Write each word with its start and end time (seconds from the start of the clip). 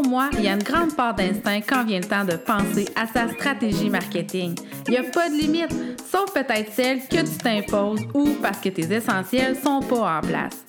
Pour 0.00 0.06
moi, 0.08 0.30
il 0.34 0.44
y 0.44 0.48
a 0.48 0.52
une 0.52 0.62
grande 0.62 0.94
part 0.94 1.12
d'instinct 1.16 1.60
quand 1.68 1.84
vient 1.84 1.98
le 1.98 2.06
temps 2.06 2.24
de 2.24 2.36
penser 2.36 2.86
à 2.94 3.04
sa 3.08 3.28
stratégie 3.30 3.90
marketing. 3.90 4.54
Il 4.86 4.92
n'y 4.92 4.96
a 4.96 5.02
pas 5.02 5.28
de 5.28 5.34
limite, 5.34 5.74
sauf 6.08 6.32
peut-être 6.32 6.72
celle 6.72 7.00
que 7.00 7.16
tu 7.16 7.36
t'imposes 7.42 8.02
ou 8.14 8.28
parce 8.40 8.58
que 8.58 8.68
tes 8.68 8.94
essentiels 8.94 9.56
sont 9.56 9.80
pas 9.80 10.18
en 10.18 10.20
place. 10.20 10.64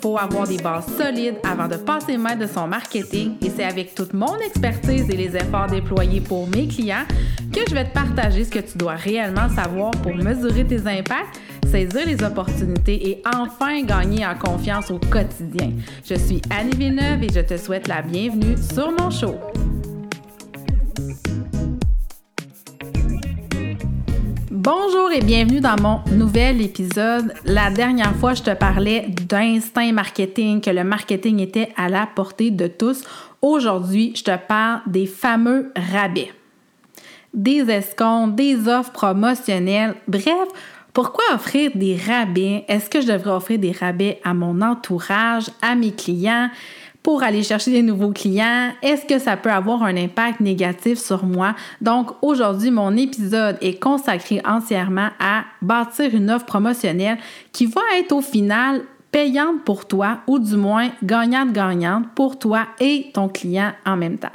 Faut 0.00 0.16
avoir 0.16 0.48
des 0.48 0.56
bases 0.56 0.86
solides 0.96 1.36
avant 1.46 1.68
de 1.68 1.76
passer 1.76 2.16
maître 2.16 2.38
de 2.38 2.46
son 2.46 2.66
marketing 2.66 3.36
et 3.42 3.50
c'est 3.50 3.64
avec 3.64 3.94
toute 3.94 4.14
mon 4.14 4.38
expertise 4.38 5.10
et 5.10 5.16
les 5.16 5.36
efforts 5.36 5.66
déployés 5.66 6.22
pour 6.22 6.48
mes 6.48 6.66
clients 6.66 7.04
que 7.52 7.60
je 7.68 7.74
vais 7.74 7.84
te 7.84 7.92
partager 7.92 8.44
ce 8.44 8.50
que 8.50 8.60
tu 8.60 8.78
dois 8.78 8.94
réellement 8.94 9.50
savoir 9.50 9.90
pour 9.90 10.14
mesurer 10.14 10.66
tes 10.66 10.86
impacts 10.86 11.38
saisir 11.74 12.06
les 12.06 12.22
opportunités 12.22 13.10
et 13.10 13.22
enfin 13.34 13.82
gagner 13.82 14.24
en 14.24 14.36
confiance 14.36 14.92
au 14.92 15.00
quotidien. 15.00 15.72
Je 16.04 16.14
suis 16.14 16.40
Annie 16.48 16.76
Villeneuve 16.76 17.24
et 17.24 17.32
je 17.32 17.40
te 17.40 17.56
souhaite 17.56 17.88
la 17.88 18.00
bienvenue 18.00 18.54
sur 18.72 18.92
mon 18.92 19.10
show. 19.10 19.34
Bonjour 24.52 25.10
et 25.10 25.20
bienvenue 25.20 25.60
dans 25.60 25.74
mon 25.82 26.00
nouvel 26.12 26.62
épisode. 26.62 27.34
La 27.44 27.70
dernière 27.70 28.14
fois, 28.14 28.34
je 28.34 28.44
te 28.44 28.54
parlais 28.54 29.08
d'instinct 29.28 29.92
marketing, 29.92 30.60
que 30.60 30.70
le 30.70 30.84
marketing 30.84 31.40
était 31.40 31.70
à 31.76 31.88
la 31.88 32.06
portée 32.06 32.52
de 32.52 32.68
tous. 32.68 33.02
Aujourd'hui, 33.42 34.12
je 34.14 34.22
te 34.22 34.36
parle 34.46 34.82
des 34.86 35.06
fameux 35.06 35.72
rabais, 35.74 36.30
des 37.34 37.68
escomptes, 37.68 38.36
des 38.36 38.68
offres 38.68 38.92
promotionnelles, 38.92 39.96
bref, 40.06 40.48
pourquoi 40.94 41.24
offrir 41.34 41.72
des 41.74 41.96
rabais? 41.96 42.64
Est-ce 42.68 42.88
que 42.88 43.00
je 43.00 43.08
devrais 43.08 43.32
offrir 43.32 43.58
des 43.58 43.72
rabais 43.72 44.20
à 44.24 44.32
mon 44.32 44.62
entourage, 44.62 45.50
à 45.60 45.74
mes 45.74 45.92
clients? 45.92 46.48
pour 47.02 47.22
aller 47.22 47.42
chercher 47.42 47.70
des 47.70 47.82
nouveaux 47.82 48.12
clients? 48.12 48.70
Est-ce 48.82 49.04
que 49.04 49.18
ça 49.18 49.36
peut 49.36 49.50
avoir 49.50 49.82
un 49.82 49.94
impact 49.94 50.40
négatif 50.40 50.98
sur 50.98 51.26
moi? 51.26 51.54
Donc 51.82 52.12
aujourd'hui, 52.22 52.70
mon 52.70 52.96
épisode 52.96 53.58
est 53.60 53.78
consacré 53.78 54.40
entièrement 54.42 55.10
à 55.20 55.44
bâtir 55.60 56.14
une 56.14 56.30
offre 56.30 56.46
promotionnelle 56.46 57.18
qui 57.52 57.66
va 57.66 57.82
être 57.98 58.12
au 58.12 58.22
final 58.22 58.80
payante 59.12 59.64
pour 59.66 59.86
toi 59.86 60.20
ou 60.26 60.38
du 60.38 60.56
moins 60.56 60.88
gagnante-gagnante 61.02 62.06
pour 62.14 62.38
toi 62.38 62.66
et 62.80 63.10
ton 63.12 63.28
client 63.28 63.72
en 63.84 63.98
même 63.98 64.16
temps. 64.16 64.32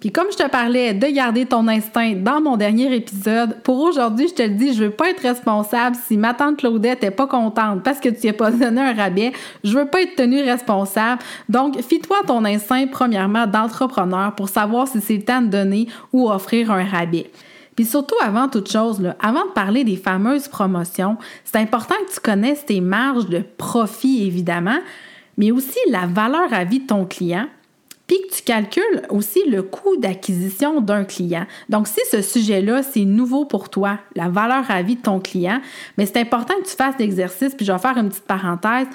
Puis 0.00 0.10
comme 0.10 0.32
je 0.32 0.36
te 0.38 0.48
parlais 0.48 0.94
de 0.94 1.06
garder 1.08 1.44
ton 1.44 1.68
instinct 1.68 2.14
dans 2.14 2.40
mon 2.40 2.56
dernier 2.56 2.94
épisode, 2.94 3.60
pour 3.62 3.78
aujourd'hui, 3.80 4.28
je 4.28 4.34
te 4.34 4.42
le 4.42 4.54
dis, 4.54 4.72
je 4.72 4.84
veux 4.84 4.90
pas 4.90 5.10
être 5.10 5.20
responsable 5.20 5.94
si 6.06 6.16
ma 6.16 6.32
tante 6.32 6.56
Claudette 6.56 7.04
est 7.04 7.10
pas 7.10 7.26
contente 7.26 7.82
parce 7.82 8.00
que 8.00 8.08
tu 8.08 8.26
n'as 8.26 8.32
pas 8.32 8.50
donné 8.50 8.80
un 8.80 8.94
rabais. 8.94 9.32
Je 9.62 9.78
veux 9.78 9.84
pas 9.84 10.00
être 10.00 10.16
tenue 10.16 10.40
responsable. 10.42 11.20
Donc, 11.50 11.78
fie-toi 11.82 12.16
ton 12.26 12.46
instinct 12.46 12.86
premièrement 12.86 13.46
d'entrepreneur 13.46 14.34
pour 14.34 14.48
savoir 14.48 14.88
si 14.88 15.02
c'est 15.02 15.18
le 15.18 15.22
temps 15.22 15.42
de 15.42 15.48
donner 15.48 15.86
ou 16.14 16.30
offrir 16.30 16.70
un 16.70 16.84
rabais. 16.84 17.30
Puis 17.76 17.84
surtout, 17.84 18.16
avant 18.22 18.48
toute 18.48 18.70
chose, 18.70 19.02
avant 19.20 19.44
de 19.44 19.52
parler 19.54 19.84
des 19.84 19.96
fameuses 19.96 20.48
promotions, 20.48 21.18
c'est 21.44 21.58
important 21.58 21.94
que 22.08 22.14
tu 22.14 22.20
connaisses 22.20 22.64
tes 22.64 22.80
marges 22.80 23.26
de 23.26 23.42
profit, 23.58 24.26
évidemment, 24.26 24.78
mais 25.36 25.50
aussi 25.50 25.78
la 25.90 26.06
valeur 26.06 26.52
à 26.52 26.64
vie 26.64 26.80
de 26.80 26.86
ton 26.86 27.04
client 27.04 27.46
tu 28.40 28.44
calcules 28.44 29.02
aussi 29.10 29.40
le 29.48 29.62
coût 29.62 29.96
d'acquisition 29.96 30.80
d'un 30.80 31.04
client. 31.04 31.46
Donc, 31.68 31.88
si 31.88 32.00
ce 32.10 32.22
sujet-là, 32.22 32.82
c'est 32.82 33.04
nouveau 33.04 33.44
pour 33.44 33.68
toi, 33.68 33.98
la 34.16 34.28
valeur 34.28 34.64
à 34.70 34.82
vie 34.82 34.96
de 34.96 35.02
ton 35.02 35.20
client, 35.20 35.60
mais 35.98 36.06
c'est 36.06 36.18
important 36.18 36.54
que 36.62 36.68
tu 36.68 36.76
fasses 36.76 36.94
l'exercice, 36.98 37.54
puis 37.54 37.66
je 37.66 37.72
vais 37.72 37.78
faire 37.78 37.96
une 37.98 38.08
petite 38.08 38.24
parenthèse. 38.24 38.86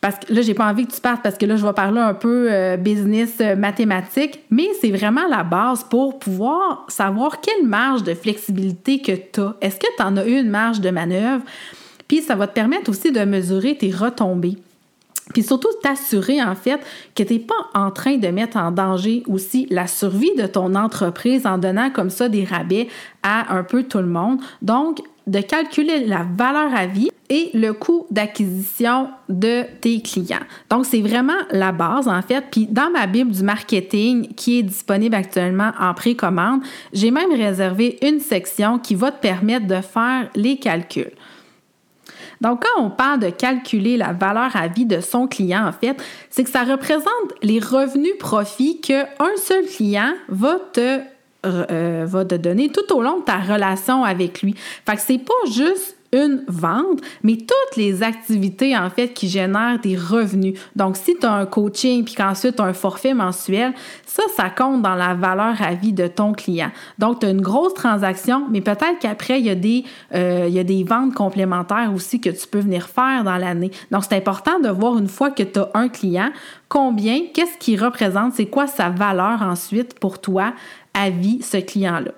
Parce 0.00 0.16
que 0.16 0.32
là, 0.32 0.42
j'ai 0.42 0.54
pas 0.54 0.66
envie 0.66 0.86
que 0.86 0.92
tu 0.92 1.00
partes 1.00 1.22
parce 1.24 1.36
que 1.36 1.44
là, 1.44 1.56
je 1.56 1.66
vais 1.66 1.72
parler 1.72 2.00
un 2.00 2.14
peu 2.14 2.46
euh, 2.52 2.76
business 2.76 3.38
euh, 3.40 3.56
mathématique, 3.56 4.44
mais 4.48 4.68
c'est 4.80 4.92
vraiment 4.92 5.26
la 5.28 5.42
base 5.42 5.82
pour 5.82 6.20
pouvoir 6.20 6.86
savoir 6.88 7.40
quelle 7.40 7.66
marge 7.66 8.04
de 8.04 8.14
flexibilité 8.14 9.00
que 9.00 9.12
tu 9.12 9.40
as. 9.40 9.56
Est-ce 9.60 9.76
que 9.76 9.88
tu 9.96 10.02
en 10.02 10.16
as 10.16 10.24
une 10.24 10.50
marge 10.50 10.80
de 10.80 10.90
manœuvre? 10.90 11.42
Puis 12.06 12.22
ça 12.22 12.36
va 12.36 12.46
te 12.46 12.54
permettre 12.54 12.90
aussi 12.90 13.10
de 13.10 13.24
mesurer 13.24 13.76
tes 13.76 13.90
retombées. 13.90 14.58
Puis 15.32 15.42
surtout, 15.42 15.68
t'assurer 15.82 16.42
en 16.42 16.54
fait 16.54 16.80
que 17.14 17.22
tu 17.22 17.34
n'es 17.34 17.38
pas 17.38 17.54
en 17.74 17.90
train 17.90 18.16
de 18.16 18.28
mettre 18.28 18.56
en 18.56 18.70
danger 18.70 19.22
aussi 19.26 19.66
la 19.70 19.86
survie 19.86 20.34
de 20.36 20.46
ton 20.46 20.74
entreprise 20.74 21.46
en 21.46 21.58
donnant 21.58 21.90
comme 21.90 22.10
ça 22.10 22.28
des 22.28 22.44
rabais 22.44 22.88
à 23.22 23.54
un 23.54 23.62
peu 23.62 23.82
tout 23.82 23.98
le 23.98 24.06
monde. 24.06 24.40
Donc, 24.62 25.00
de 25.26 25.40
calculer 25.40 26.06
la 26.06 26.26
valeur 26.36 26.74
à 26.74 26.86
vie 26.86 27.10
et 27.28 27.50
le 27.52 27.74
coût 27.74 28.06
d'acquisition 28.10 29.08
de 29.28 29.64
tes 29.80 30.00
clients. 30.00 30.38
Donc, 30.70 30.86
c'est 30.86 31.02
vraiment 31.02 31.36
la 31.50 31.72
base, 31.72 32.08
en 32.08 32.22
fait. 32.22 32.42
Puis, 32.50 32.66
dans 32.66 32.90
ma 32.90 33.06
Bible 33.06 33.30
du 33.30 33.42
marketing 33.42 34.32
qui 34.34 34.60
est 34.60 34.62
disponible 34.62 35.14
actuellement 35.14 35.72
en 35.78 35.92
précommande, 35.92 36.62
j'ai 36.94 37.10
même 37.10 37.32
réservé 37.32 37.98
une 38.00 38.20
section 38.20 38.78
qui 38.78 38.94
va 38.94 39.12
te 39.12 39.20
permettre 39.20 39.66
de 39.66 39.82
faire 39.82 40.30
les 40.34 40.56
calculs. 40.56 41.12
Donc, 42.40 42.64
quand 42.64 42.82
on 42.82 42.90
parle 42.90 43.20
de 43.20 43.30
calculer 43.30 43.96
la 43.96 44.12
valeur 44.12 44.54
à 44.54 44.68
vie 44.68 44.86
de 44.86 45.00
son 45.00 45.26
client, 45.26 45.66
en 45.66 45.72
fait, 45.72 45.96
c'est 46.30 46.44
que 46.44 46.50
ça 46.50 46.64
représente 46.64 47.32
les 47.42 47.58
revenus 47.58 48.16
profits 48.18 48.80
qu'un 48.80 49.06
seul 49.36 49.66
client 49.66 50.12
va 50.28 50.56
te 50.72 51.00
euh, 51.46 52.04
va 52.06 52.24
te 52.24 52.34
donner 52.34 52.68
tout 52.68 52.92
au 52.92 53.00
long 53.00 53.20
de 53.20 53.24
ta 53.24 53.38
relation 53.38 54.02
avec 54.02 54.42
lui. 54.42 54.56
Fait 54.84 54.96
que 54.96 55.00
c'est 55.00 55.18
pas 55.18 55.50
juste 55.50 55.97
une 56.12 56.44
vente, 56.48 57.00
mais 57.22 57.36
toutes 57.36 57.76
les 57.76 58.02
activités 58.02 58.76
en 58.76 58.88
fait 58.90 59.08
qui 59.08 59.28
génèrent 59.28 59.78
des 59.80 59.96
revenus. 59.96 60.58
Donc 60.76 60.96
si 60.96 61.16
tu 61.16 61.26
as 61.26 61.32
un 61.32 61.46
coaching 61.46 62.04
puis 62.04 62.14
qu'ensuite 62.14 62.56
tu 62.56 62.62
as 62.62 62.66
un 62.66 62.72
forfait 62.72 63.14
mensuel, 63.14 63.72
ça 64.06 64.22
ça 64.36 64.50
compte 64.50 64.82
dans 64.82 64.94
la 64.94 65.14
valeur 65.14 65.60
à 65.60 65.74
vie 65.74 65.92
de 65.92 66.06
ton 66.06 66.32
client. 66.32 66.70
Donc 66.98 67.20
tu 67.20 67.26
as 67.26 67.30
une 67.30 67.40
grosse 67.40 67.74
transaction, 67.74 68.46
mais 68.50 68.60
peut-être 68.60 68.98
qu'après 69.00 69.40
il 69.40 69.46
y 69.46 69.50
a 69.50 69.54
des 69.54 69.84
euh, 70.14 70.46
il 70.48 70.54
y 70.54 70.58
a 70.58 70.64
des 70.64 70.84
ventes 70.84 71.14
complémentaires 71.14 71.92
aussi 71.94 72.20
que 72.20 72.30
tu 72.30 72.46
peux 72.46 72.60
venir 72.60 72.88
faire 72.88 73.24
dans 73.24 73.36
l'année. 73.36 73.70
Donc 73.90 74.04
c'est 74.08 74.16
important 74.16 74.58
de 74.60 74.68
voir 74.68 74.98
une 74.98 75.08
fois 75.08 75.30
que 75.30 75.42
tu 75.42 75.58
as 75.58 75.70
un 75.74 75.88
client 75.88 76.30
combien, 76.68 77.20
qu'est-ce 77.32 77.58
qui 77.58 77.76
représente, 77.76 78.34
c'est 78.34 78.46
quoi 78.46 78.66
sa 78.66 78.90
valeur 78.90 79.42
ensuite 79.42 79.98
pour 79.98 80.20
toi 80.20 80.52
à 80.94 81.10
vie 81.10 81.42
ce 81.42 81.58
client-là. 81.58 82.12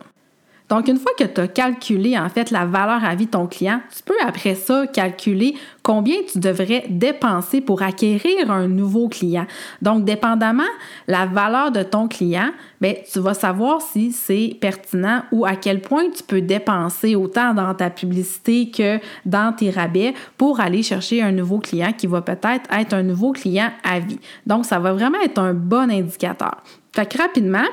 Donc, 0.71 0.87
une 0.87 0.99
fois 0.99 1.11
que 1.19 1.25
tu 1.25 1.41
as 1.41 1.49
calculé 1.49 2.17
en 2.17 2.29
fait 2.29 2.53
la 2.53 2.65
valeur 2.65 3.05
à 3.05 3.17
vie 3.17 3.27
de 3.27 3.33
ton 3.33 3.49
client, 3.49 3.81
tu 3.95 4.05
peux 4.05 4.15
après 4.25 4.55
ça 4.55 4.87
calculer 4.87 5.57
combien 5.83 6.19
tu 6.31 6.39
devrais 6.39 6.85
dépenser 6.89 7.61
pour 7.61 7.83
acquérir 7.83 8.53
un 8.53 8.69
nouveau 8.69 9.09
client. 9.09 9.47
Donc, 9.83 10.05
dépendamment 10.05 10.63
la 11.09 11.27
valeur 11.27 11.73
de 11.73 11.83
ton 11.83 12.07
client, 12.07 12.51
bien, 12.81 12.95
tu 13.13 13.19
vas 13.19 13.35
savoir 13.35 13.83
si 13.83 14.13
c'est 14.13 14.57
pertinent 14.61 15.23
ou 15.33 15.45
à 15.45 15.57
quel 15.57 15.81
point 15.81 16.09
tu 16.09 16.23
peux 16.23 16.41
dépenser 16.41 17.17
autant 17.17 17.53
dans 17.53 17.75
ta 17.75 17.91
publicité 17.91 18.71
que 18.71 19.01
dans 19.27 19.53
tes 19.53 19.71
rabais 19.71 20.15
pour 20.39 20.61
aller 20.61 20.85
chercher 20.85 21.21
un 21.21 21.33
nouveau 21.33 21.59
client 21.59 21.93
qui 21.93 22.07
va 22.07 22.23
peut-être 22.23 22.73
être 22.73 22.95
un 22.95 23.03
nouveau 23.03 23.33
client 23.33 23.73
à 23.83 23.99
vie. 23.99 24.21
Donc, 24.47 24.65
ça 24.65 24.79
va 24.79 24.93
vraiment 24.93 25.21
être 25.21 25.39
un 25.39 25.53
bon 25.53 25.91
indicateur. 25.91 26.63
Fait 26.93 27.07
que 27.07 27.19
rapidement, 27.19 27.67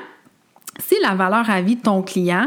si 0.78 0.96
la 1.02 1.14
valeur 1.14 1.48
à 1.50 1.60
vie 1.60 1.76
de 1.76 1.82
ton 1.82 2.02
client 2.02 2.46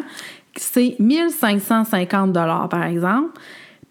c'est 0.56 0.96
1550 1.00 2.32
dollars 2.32 2.70
par 2.70 2.84
exemple, 2.84 3.40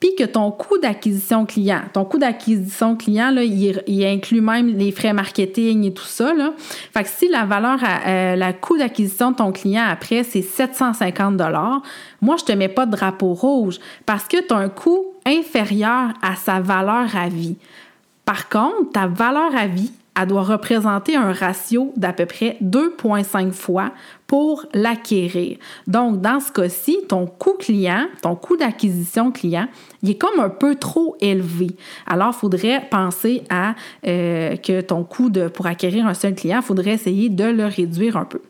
puis 0.01 0.15
que 0.17 0.25
ton 0.25 0.51
coût 0.51 0.79
d'acquisition 0.79 1.45
client, 1.45 1.83
ton 1.93 2.07
coût 2.07 2.19
d'acquisition 2.19 2.97
client, 2.97 3.31
là, 3.31 3.45
il, 3.45 4.05
inclut 4.05 4.41
même 4.41 4.69
les 4.69 4.93
frais 4.93 5.13
marketing 5.13 5.85
et 5.85 5.93
tout 5.93 6.07
ça. 6.07 6.33
Là. 6.33 6.55
Fait 6.59 7.03
que 7.03 7.09
si 7.11 7.29
la 7.29 7.45
valeur, 7.45 7.79
à, 7.85 8.09
euh, 8.09 8.53
coût 8.53 8.79
d'acquisition 8.79 9.33
de 9.33 9.37
ton 9.37 9.53
client 9.53 9.85
après, 9.87 10.25
c'est 10.25 10.41
750 10.41 11.37
dollars, 11.37 11.83
moi, 12.23 12.37
je 12.39 12.45
te 12.45 12.53
mets 12.53 12.69
pas 12.69 12.87
de 12.87 12.93
drapeau 12.93 13.35
rouge 13.35 13.79
parce 14.07 14.25
que 14.25 14.39
tu 14.41 14.55
as 14.55 14.57
un 14.57 14.71
coût 14.71 15.05
inférieur 15.27 16.15
à 16.23 16.35
sa 16.35 16.61
valeur 16.61 17.15
à 17.15 17.29
vie. 17.29 17.57
Par 18.25 18.49
contre, 18.49 18.93
ta 18.93 19.07
valeur 19.07 19.55
à 19.55 19.67
vie, 19.67 19.93
elle 20.19 20.29
doit 20.29 20.43
représenter 20.43 21.17
un 21.17 21.33
ratio 21.33 21.93
d'à 21.97 22.13
peu 22.13 22.27
près 22.27 22.57
2,5 22.63 23.53
fois 23.53 23.93
pour 24.27 24.67
l'acquérir. 24.75 25.57
Donc, 25.87 26.21
dans 26.21 26.41
ce 26.41 26.53
cas-ci, 26.53 26.99
ton 27.09 27.27
coût 27.27 27.55
client, 27.59 28.07
ton 28.23 28.37
coût 28.37 28.57
d'acquisition 28.57 29.33
client, 29.33 29.67
il 30.03 30.11
est 30.11 30.19
comme 30.19 30.41
un 30.41 30.51
peu 30.51 30.75
trop 30.75 31.17
élevé. 31.21 31.69
Alors, 32.07 32.33
il 32.35 32.39
faudrait 32.39 32.87
penser 32.91 33.43
à 33.51 33.75
euh, 34.07 34.57
que 34.57 34.81
ton 34.81 35.05
coût 35.05 35.31
de, 35.31 35.49
pour 35.49 35.67
acquérir 35.67 36.07
un 36.07 36.15
seul 36.15 36.35
client, 36.35 36.59
il 36.59 36.67
faudrait 36.67 36.93
essayer 36.93 37.29
de 37.29 37.45
le 37.45 37.67
réduire 37.67 38.17
un 38.17 38.25
peu. 38.25 38.41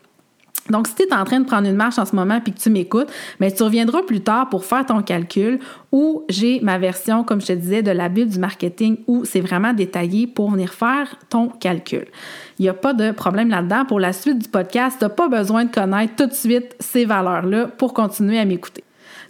Donc, 0.69 0.87
si 0.87 0.95
tu 0.95 1.03
es 1.03 1.13
en 1.13 1.23
train 1.23 1.39
de 1.39 1.45
prendre 1.45 1.67
une 1.67 1.75
marche 1.75 1.97
en 1.97 2.05
ce 2.05 2.15
moment 2.15 2.39
puis 2.39 2.53
que 2.53 2.59
tu 2.59 2.69
m'écoutes, 2.69 3.09
mais 3.39 3.51
tu 3.51 3.63
reviendras 3.63 4.03
plus 4.03 4.21
tard 4.21 4.49
pour 4.49 4.63
faire 4.63 4.85
ton 4.85 5.01
calcul 5.01 5.59
où 5.91 6.23
j'ai 6.29 6.59
ma 6.61 6.77
version, 6.77 7.23
comme 7.23 7.41
je 7.41 7.47
te 7.47 7.53
disais, 7.53 7.81
de 7.81 7.91
la 7.91 8.09
Bible 8.09 8.31
du 8.31 8.39
marketing 8.39 8.97
où 9.07 9.25
c'est 9.25 9.41
vraiment 9.41 9.73
détaillé 9.73 10.27
pour 10.27 10.51
venir 10.51 10.71
faire 10.73 11.15
ton 11.29 11.47
calcul. 11.47 12.05
Il 12.59 12.63
n'y 12.63 12.69
a 12.69 12.73
pas 12.73 12.93
de 12.93 13.11
problème 13.11 13.49
là-dedans. 13.49 13.85
Pour 13.85 13.99
la 13.99 14.13
suite 14.13 14.37
du 14.37 14.47
podcast, 14.47 14.97
tu 14.99 15.05
n'as 15.05 15.09
pas 15.09 15.27
besoin 15.27 15.65
de 15.65 15.71
connaître 15.71 16.15
tout 16.15 16.27
de 16.27 16.33
suite 16.33 16.75
ces 16.79 17.05
valeurs-là 17.05 17.67
pour 17.67 17.93
continuer 17.93 18.39
à 18.39 18.45
m'écouter. 18.45 18.83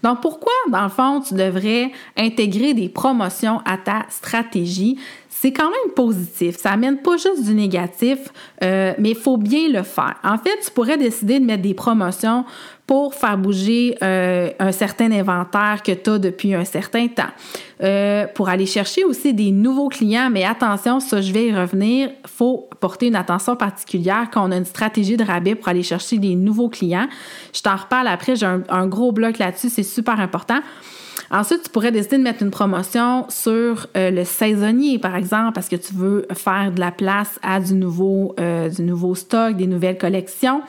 Donc, 0.04 0.22
pourquoi, 0.22 0.54
dans 0.70 0.84
le 0.84 0.90
fond, 0.90 1.22
tu 1.22 1.36
devrais 1.36 1.92
intégrer 2.18 2.74
des 2.74 2.90
promotions 2.90 3.62
à 3.66 3.78
ta 3.78 4.06
stratégie? 4.10 4.98
C'est 5.42 5.52
quand 5.52 5.72
même 5.72 5.94
positif. 5.96 6.58
Ça 6.60 6.74
amène 6.74 6.98
pas 6.98 7.18
juste 7.18 7.44
du 7.44 7.56
négatif, 7.56 8.20
euh, 8.64 8.94
mais 9.00 9.10
il 9.10 9.16
faut 9.16 9.38
bien 9.38 9.70
le 9.70 9.82
faire. 9.82 10.14
En 10.24 10.38
fait, 10.38 10.56
tu 10.64 10.70
pourrais 10.70 10.98
décider 10.98 11.40
de 11.40 11.46
mettre 11.46 11.64
des 11.64 11.74
promotions 11.74 12.46
pour 12.86 13.16
faire 13.16 13.40
bouger 13.40 13.98
euh, 14.04 14.52
un 14.60 14.72
certain 14.72 15.12
inventaire 15.12 15.82
que 15.84 15.94
tu 15.94 16.12
as 16.12 16.20
depuis 16.20 16.54
un 16.54 16.64
certain 16.64 17.08
temps. 17.08 17.32
Euh, 17.82 18.28
pour 18.36 18.50
aller 18.50 18.68
chercher 18.68 19.04
aussi 19.04 19.34
des 19.34 19.50
nouveaux 19.50 19.90
clients, 19.90 20.30
mais 20.32 20.44
attention, 20.44 21.00
ça 21.00 21.22
je 21.22 21.34
vais 21.34 21.48
y 21.48 21.56
revenir, 21.56 22.12
faut 22.28 22.70
porter 22.80 23.08
une 23.08 23.16
attention 23.16 23.56
particulière 23.56 24.28
quand 24.32 24.48
on 24.48 24.52
a 24.52 24.58
une 24.58 24.66
stratégie 24.66 25.18
de 25.18 25.24
rabais 25.24 25.56
pour 25.56 25.70
aller 25.70 25.82
chercher 25.82 26.20
des 26.20 26.36
nouveaux 26.36 26.70
clients. 26.70 27.08
Je 27.52 27.64
t'en 27.64 27.78
reparle 27.78 28.08
après, 28.08 28.36
j'ai 28.36 28.46
un, 28.46 28.86
gros 28.86 29.12
bloc 29.12 29.40
là-dessus, 29.40 29.70
c'est 29.70 29.82
super 29.82 30.20
important. 30.20 30.60
Ensuite, 31.30 31.64
tu 31.64 31.70
pourrais 31.70 31.92
décider 31.92 32.18
de 32.18 32.24
mettre 32.24 32.44
une 32.44 32.52
promotion 32.52 33.26
sur 33.30 33.88
euh, 33.96 34.12
le 34.12 34.24
saisonnier, 34.26 35.00
par 35.00 35.16
exemple, 35.16 35.54
parce 35.54 35.70
que 35.70 35.76
tu 35.76 35.94
veux 35.94 36.26
faire 36.34 36.72
de 36.72 36.80
la 36.80 36.92
place 36.92 37.40
à 37.42 37.60
du 37.60 37.74
nouveau, 37.74 38.36
du 38.38 38.82
nouveau 38.82 39.16
stock, 39.16 39.56
des 39.56 39.68
nouvelles 39.68 39.98
collections 39.98 40.62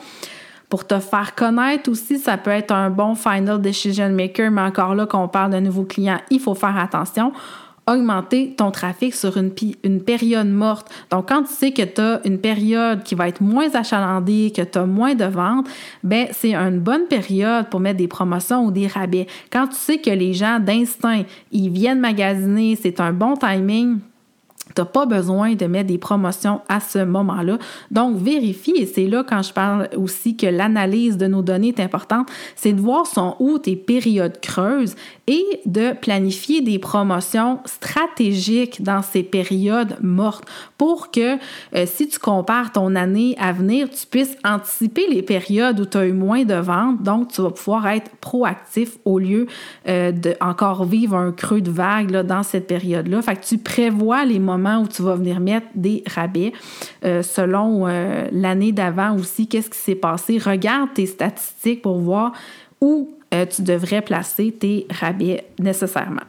pour 0.73 0.87
te 0.87 0.99
faire 0.99 1.35
connaître 1.35 1.87
aussi, 1.91 2.17
ça 2.17 2.35
peut 2.35 2.49
être 2.49 2.71
un 2.71 2.89
bon 2.89 3.13
final 3.13 3.61
decision 3.61 4.09
maker, 4.09 4.49
mais 4.49 4.61
encore 4.61 4.95
là, 4.95 5.05
quand 5.05 5.23
on 5.23 5.27
parle 5.27 5.51
d'un 5.51 5.61
nouveau 5.61 5.83
client, 5.83 6.17
il 6.31 6.39
faut 6.39 6.55
faire 6.55 6.75
attention. 6.75 7.31
Augmenter 7.85 8.53
ton 8.55 8.71
trafic 8.71 9.13
sur 9.13 9.35
une, 9.37 9.51
période 10.01 10.47
morte. 10.47 10.89
Donc, 11.11 11.27
quand 11.27 11.43
tu 11.43 11.53
sais 11.53 11.71
que 11.71 11.81
tu 11.81 11.99
as 11.99 12.21
une 12.25 12.39
période 12.39 13.03
qui 13.03 13.13
va 13.13 13.27
être 13.27 13.41
moins 13.41 13.73
achalandée, 13.75 14.53
que 14.55 14.61
tu 14.61 14.77
as 14.77 14.85
moins 14.85 15.15
de 15.15 15.25
ventes, 15.25 15.67
ben 16.01 16.27
c'est 16.31 16.55
une 16.55 16.79
bonne 16.79 17.07
période 17.07 17.69
pour 17.69 17.81
mettre 17.81 17.97
des 17.97 18.07
promotions 18.07 18.65
ou 18.65 18.71
des 18.71 18.87
rabais. 18.87 19.27
Quand 19.51 19.67
tu 19.67 19.75
sais 19.75 19.97
que 19.97 20.11
les 20.11 20.33
gens 20.33 20.59
d'instinct, 20.59 21.23
ils 21.51 21.69
viennent 21.69 21.99
magasiner, 21.99 22.77
c'est 22.81 23.01
un 23.01 23.11
bon 23.11 23.35
timing 23.35 23.99
tu 24.75 24.81
n'as 24.81 24.85
pas 24.85 25.05
besoin 25.05 25.53
de 25.55 25.65
mettre 25.65 25.87
des 25.87 25.97
promotions 25.97 26.61
à 26.67 26.79
ce 26.79 27.03
moment-là. 27.03 27.57
Donc, 27.91 28.17
vérifie, 28.17 28.73
et 28.77 28.85
c'est 28.85 29.07
là 29.07 29.23
quand 29.27 29.41
je 29.41 29.53
parle 29.53 29.89
aussi 29.95 30.35
que 30.35 30.47
l'analyse 30.47 31.17
de 31.17 31.27
nos 31.27 31.41
données 31.41 31.69
est 31.69 31.79
importante, 31.79 32.29
c'est 32.55 32.73
de 32.73 32.81
voir 32.81 33.05
son 33.07 33.35
où 33.39 33.57
tes 33.57 33.75
périodes 33.75 34.39
creuses 34.41 34.95
et 35.27 35.43
de 35.65 35.93
planifier 35.93 36.61
des 36.61 36.79
promotions 36.79 37.59
stratégiques 37.65 38.83
dans 38.83 39.01
ces 39.01 39.23
périodes 39.23 39.97
mortes 40.01 40.45
pour 40.77 41.11
que 41.11 41.37
euh, 41.75 41.85
si 41.85 42.07
tu 42.07 42.19
compares 42.19 42.71
ton 42.71 42.95
année 42.95 43.35
à 43.39 43.53
venir, 43.53 43.89
tu 43.89 44.05
puisses 44.05 44.35
anticiper 44.43 45.07
les 45.09 45.21
périodes 45.21 45.79
où 45.79 45.85
tu 45.85 45.97
as 45.97 46.05
eu 46.05 46.13
moins 46.13 46.43
de 46.43 46.55
ventes. 46.55 47.01
Donc, 47.03 47.29
tu 47.31 47.41
vas 47.41 47.51
pouvoir 47.51 47.87
être 47.87 48.11
proactif 48.17 48.97
au 49.05 49.19
lieu 49.19 49.47
euh, 49.87 50.11
de 50.11 50.35
vivre 50.85 51.15
un 51.15 51.31
creux 51.31 51.61
de 51.61 51.71
vague 51.71 52.11
là, 52.11 52.23
dans 52.23 52.43
cette 52.43 52.67
période-là. 52.67 53.21
Fait 53.21 53.35
que 53.35 53.45
tu 53.45 53.57
prévois 53.57 54.25
les 54.25 54.39
moments 54.39 54.62
où 54.71 54.87
tu 54.87 55.01
vas 55.01 55.15
venir 55.15 55.39
mettre 55.39 55.67
des 55.75 56.03
rabais 56.07 56.53
euh, 57.03 57.21
selon 57.21 57.87
euh, 57.87 58.27
l'année 58.31 58.71
d'avant 58.71 59.15
aussi, 59.15 59.47
qu'est-ce 59.47 59.69
qui 59.69 59.77
s'est 59.77 59.95
passé? 59.95 60.37
Regarde 60.37 60.93
tes 60.93 61.05
statistiques 61.05 61.81
pour 61.81 61.99
voir 61.99 62.33
où 62.81 63.09
euh, 63.33 63.45
tu 63.45 63.61
devrais 63.61 64.01
placer 64.01 64.51
tes 64.51 64.87
rabais 64.89 65.45
nécessairement. 65.59 66.23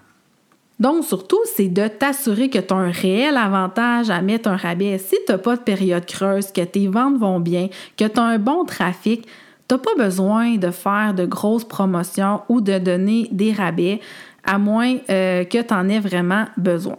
Donc, 0.80 1.04
surtout, 1.04 1.40
c'est 1.44 1.68
de 1.68 1.86
t'assurer 1.86 2.50
que 2.50 2.58
tu 2.58 2.74
as 2.74 2.76
un 2.76 2.90
réel 2.90 3.36
avantage 3.36 4.10
à 4.10 4.20
mettre 4.20 4.48
un 4.48 4.56
rabais. 4.56 4.98
Si 4.98 5.16
tu 5.24 5.32
n'as 5.32 5.38
pas 5.38 5.56
de 5.56 5.62
période 5.62 6.04
creuse, 6.04 6.50
que 6.50 6.62
tes 6.62 6.88
ventes 6.88 7.16
vont 7.16 7.38
bien, 7.38 7.68
que 7.96 8.04
tu 8.04 8.18
as 8.18 8.24
un 8.24 8.38
bon 8.38 8.64
trafic, 8.64 9.26
tu 9.68 9.74
n'as 9.74 9.78
pas 9.78 9.94
besoin 9.96 10.56
de 10.56 10.70
faire 10.70 11.14
de 11.14 11.26
grosses 11.26 11.64
promotions 11.64 12.42
ou 12.48 12.60
de 12.60 12.78
donner 12.78 13.28
des 13.30 13.52
rabais, 13.52 14.00
à 14.42 14.58
moins 14.58 14.98
que 14.98 15.62
tu 15.62 15.74
en 15.74 15.88
aies 15.88 16.00
vraiment 16.00 16.46
besoin. 16.56 16.96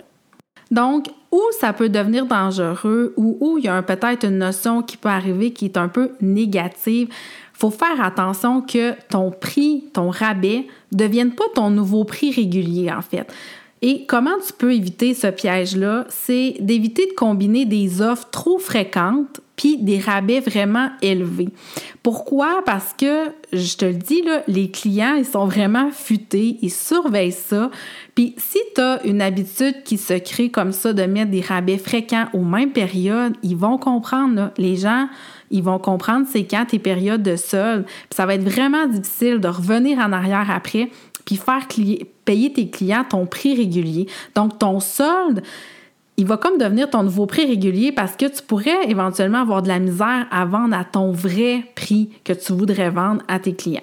Donc, 0.72 1.08
où 1.32 1.42
ça 1.60 1.74
peut 1.74 1.90
devenir 1.90 2.26
dangereux 2.26 3.14
ou 3.18 3.38
où 3.40 3.58
il 3.58 3.66
y 3.66 3.68
a 3.68 3.82
peut-être 3.82 4.26
une 4.26 4.38
notion 4.38 4.82
qui 4.82 4.98
peut 4.98 5.10
arriver 5.10 5.52
qui 5.52 5.66
est 5.66 5.78
un 5.78 5.90
peu 5.90 6.12
négative, 6.22 7.10
faut 7.54 7.72
faire 7.72 8.02
attention 8.04 8.62
que 8.62 8.94
ton 9.10 9.32
prix, 9.32 9.86
ton 9.94 10.10
rabais, 10.10 10.68
ne 10.92 10.98
devienne 10.98 11.32
pas 11.32 11.46
ton 11.54 11.70
nouveau 11.70 12.04
prix 12.04 12.32
régulier, 12.32 12.92
en 12.92 13.02
fait. 13.02 13.32
Et 13.82 14.06
comment 14.06 14.38
tu 14.46 14.54
peux 14.54 14.74
éviter 14.74 15.14
ce 15.14 15.28
piège-là? 15.28 16.06
C'est 16.10 16.56
d'éviter 16.60 17.06
de 17.06 17.14
combiner 17.14 17.66
des 17.66 18.02
offres 18.02 18.30
trop 18.32 18.58
fréquentes 18.58 19.42
puis 19.56 19.78
des 19.78 20.00
rabais 20.00 20.40
vraiment 20.40 20.90
élevés. 21.02 21.50
Pourquoi? 22.04 22.62
Parce 22.66 22.94
que, 22.94 23.31
je 23.54 23.78
te 23.78 23.86
le 23.86 23.94
dis, 23.94 24.22
les 24.48 24.69
clients, 24.69 25.16
ils 25.16 25.25
sont 25.25 25.46
vraiment 25.46 25.92
futés, 25.92 26.57
ils 26.62 26.72
surveillent 26.72 27.31
ça. 27.31 27.72
Puis 28.16 28.36
si 28.38 28.60
tu 28.75 28.81
as 28.81 29.04
une 29.06 29.22
habitude 29.22 29.84
qui 29.84 29.98
se 29.98 30.13
crée 30.13 30.50
comme 30.50 30.72
ça 30.72 30.94
de 30.94 31.04
mettre 31.04 31.31
des 31.31 31.42
rabais 31.42 31.78
fréquents 31.78 32.28
aux 32.34 32.44
mêmes 32.44 32.72
périodes, 32.72 33.34
ils 33.44 33.57
vont 33.57 33.78
comprendre. 33.78 34.52
Les 34.57 34.75
gens, 34.75 35.07
ils 35.52 35.63
vont 35.63 35.80
comprendre 35.80 36.28
c'est 36.30 36.44
quand 36.44 36.66
tes 36.66 36.80
périodes 36.80 37.24
de 37.24 37.36
solde. 37.36 37.86
Puis 37.86 38.16
ça 38.16 38.25
va 38.25 38.36
être 38.36 38.48
vraiment 38.48 38.88
difficile 38.88 39.40
de 39.40 39.48
revenir 39.48 40.00
en 40.00 40.12
arrière 40.12 40.52
après 40.52 40.90
puis 41.25 41.38
faire 41.38 41.68
payer 42.25 42.54
tes 42.54 42.69
clients 42.69 43.04
ton 43.04 43.25
prix 43.25 43.56
régulier. 43.56 44.07
Donc 44.36 44.60
ton 44.60 44.80
solde, 44.80 45.42
il 46.18 46.26
va 46.26 46.38
comme 46.38 46.58
devenir 46.58 46.90
ton 46.90 47.04
nouveau 47.04 47.26
prix 47.26 47.46
régulier 47.46 47.92
parce 47.92 48.16
que 48.16 48.26
tu 48.26 48.42
pourrais 48.42 48.90
éventuellement 48.90 49.42
avoir 49.42 49.62
de 49.62 49.68
la 49.68 49.80
misère 49.80 50.28
à 50.32 50.46
vendre 50.46 50.76
à 50.76 50.86
ton 50.86 51.12
vrai 51.12 51.66
prix 51.76 52.10
que 52.24 52.34
tu 52.34 52.54
voudrais 52.54 52.90
vendre 52.90 53.22
à 53.28 53.40
tes 53.40 53.54
clients. 53.54 53.82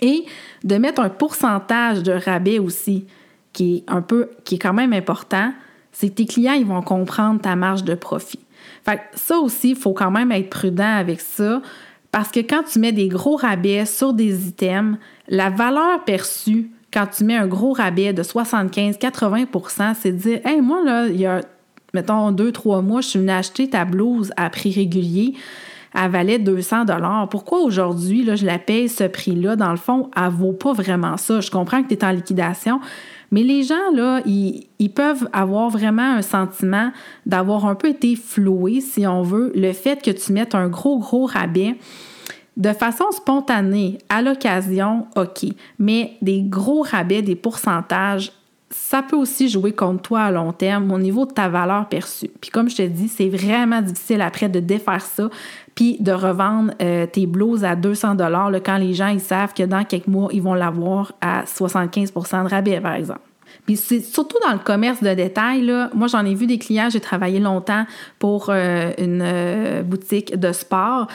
Et 0.00 0.24
de 0.64 0.76
mettre 0.76 1.00
un 1.00 1.08
pourcentage 1.08 2.02
de 2.02 2.12
rabais 2.12 2.58
aussi, 2.58 3.06
qui 3.52 3.76
est 3.76 3.84
un 3.88 4.02
peu, 4.02 4.30
qui 4.44 4.56
est 4.56 4.58
quand 4.58 4.72
même 4.72 4.92
important, 4.92 5.52
c'est 5.90 6.08
que 6.08 6.14
tes 6.14 6.26
clients, 6.26 6.54
ils 6.54 6.66
vont 6.66 6.82
comprendre 6.82 7.40
ta 7.40 7.54
marge 7.56 7.84
de 7.84 7.94
profit. 7.94 8.40
Fait 8.84 9.00
ça 9.14 9.38
aussi, 9.38 9.70
il 9.70 9.76
faut 9.76 9.92
quand 9.92 10.10
même 10.10 10.32
être 10.32 10.50
prudent 10.50 10.96
avec 10.96 11.20
ça 11.20 11.60
parce 12.10 12.30
que 12.30 12.40
quand 12.40 12.62
tu 12.64 12.78
mets 12.78 12.92
des 12.92 13.08
gros 13.08 13.36
rabais 13.36 13.84
sur 13.86 14.12
des 14.12 14.48
items, 14.48 14.98
la 15.28 15.50
valeur 15.50 16.04
perçue 16.04 16.70
quand 16.92 17.06
tu 17.06 17.24
mets 17.24 17.36
un 17.36 17.46
gros 17.46 17.72
rabais 17.72 18.12
de 18.12 18.22
75-80% 18.22 19.94
c'est 19.98 20.12
de 20.12 20.16
dire 20.16 20.40
Hey, 20.44 20.60
moi, 20.60 20.82
là, 20.84 21.06
il 21.06 21.20
y 21.20 21.26
a, 21.26 21.40
mettons, 21.94 22.30
deux, 22.32 22.52
trois 22.52 22.82
mois, 22.82 23.00
je 23.00 23.08
suis 23.08 23.18
venue 23.18 23.30
acheter 23.30 23.70
ta 23.70 23.84
blouse 23.84 24.32
à 24.36 24.50
prix 24.50 24.72
régulier. 24.72 25.34
Elle 25.94 26.10
valait 26.10 26.38
200 26.38 26.86
dollars. 26.86 27.28
Pourquoi 27.28 27.60
aujourd'hui, 27.60 28.26
je 28.34 28.46
la 28.46 28.58
paye 28.58 28.88
ce 28.88 29.04
prix-là? 29.04 29.56
Dans 29.56 29.70
le 29.70 29.76
fond, 29.76 30.10
elle 30.16 30.30
vaut 30.30 30.54
pas 30.54 30.72
vraiment 30.72 31.18
ça. 31.18 31.40
Je 31.40 31.50
comprends 31.50 31.82
que 31.82 31.88
tu 31.88 31.94
es 31.94 32.04
en 32.04 32.12
liquidation, 32.12 32.80
mais 33.30 33.42
les 33.42 33.62
gens, 33.62 33.90
là, 33.94 34.20
ils, 34.24 34.68
ils 34.78 34.92
peuvent 34.92 35.28
avoir 35.34 35.68
vraiment 35.68 36.14
un 36.14 36.22
sentiment 36.22 36.92
d'avoir 37.26 37.66
un 37.66 37.74
peu 37.74 37.88
été 37.88 38.16
floués, 38.16 38.80
si 38.80 39.06
on 39.06 39.22
veut, 39.22 39.52
le 39.54 39.72
fait 39.72 40.02
que 40.02 40.10
tu 40.10 40.32
mettes 40.32 40.54
un 40.54 40.68
gros, 40.68 40.98
gros 40.98 41.26
rabais 41.26 41.76
de 42.56 42.72
façon 42.72 43.10
spontanée, 43.12 43.98
à 44.08 44.22
l'occasion, 44.22 45.06
OK. 45.16 45.46
Mais 45.78 46.16
des 46.20 46.42
gros 46.42 46.82
rabais, 46.82 47.22
des 47.22 47.36
pourcentages, 47.36 48.32
ça 48.72 49.02
peut 49.02 49.16
aussi 49.16 49.48
jouer 49.48 49.72
contre 49.72 50.02
toi 50.02 50.22
à 50.22 50.30
long 50.30 50.52
terme 50.52 50.90
au 50.92 50.98
niveau 50.98 51.26
de 51.26 51.32
ta 51.32 51.48
valeur 51.48 51.88
perçue. 51.88 52.30
Puis 52.40 52.50
comme 52.50 52.70
je 52.70 52.76
te 52.76 52.82
dis, 52.82 53.08
c'est 53.08 53.28
vraiment 53.28 53.82
difficile 53.82 54.22
après 54.22 54.48
de 54.48 54.60
défaire 54.60 55.02
ça 55.02 55.28
puis 55.74 55.96
de 56.00 56.12
revendre 56.12 56.72
euh, 56.80 57.06
tes 57.06 57.26
blouses 57.26 57.64
à 57.64 57.76
200 57.76 58.14
dollars 58.14 58.50
quand 58.64 58.78
les 58.78 58.94
gens 58.94 59.08
ils 59.08 59.20
savent 59.20 59.54
que 59.54 59.62
dans 59.62 59.84
quelques 59.84 60.06
mois, 60.06 60.28
ils 60.32 60.42
vont 60.42 60.54
l'avoir 60.54 61.12
à 61.20 61.44
75% 61.44 62.44
de 62.44 62.48
rabais, 62.48 62.80
par 62.80 62.94
exemple. 62.94 63.20
Puis 63.66 63.76
c'est 63.76 64.00
surtout 64.00 64.38
dans 64.44 64.52
le 64.52 64.58
commerce 64.58 65.02
de 65.02 65.12
détail. 65.14 65.62
Là. 65.62 65.90
Moi, 65.94 66.08
j'en 66.08 66.24
ai 66.24 66.34
vu 66.34 66.46
des 66.46 66.58
clients, 66.58 66.88
j'ai 66.90 67.00
travaillé 67.00 67.38
longtemps 67.38 67.84
pour 68.18 68.46
euh, 68.48 68.92
une 68.98 69.22
euh, 69.22 69.82
boutique 69.82 70.38
de 70.38 70.52
sport. 70.52 71.06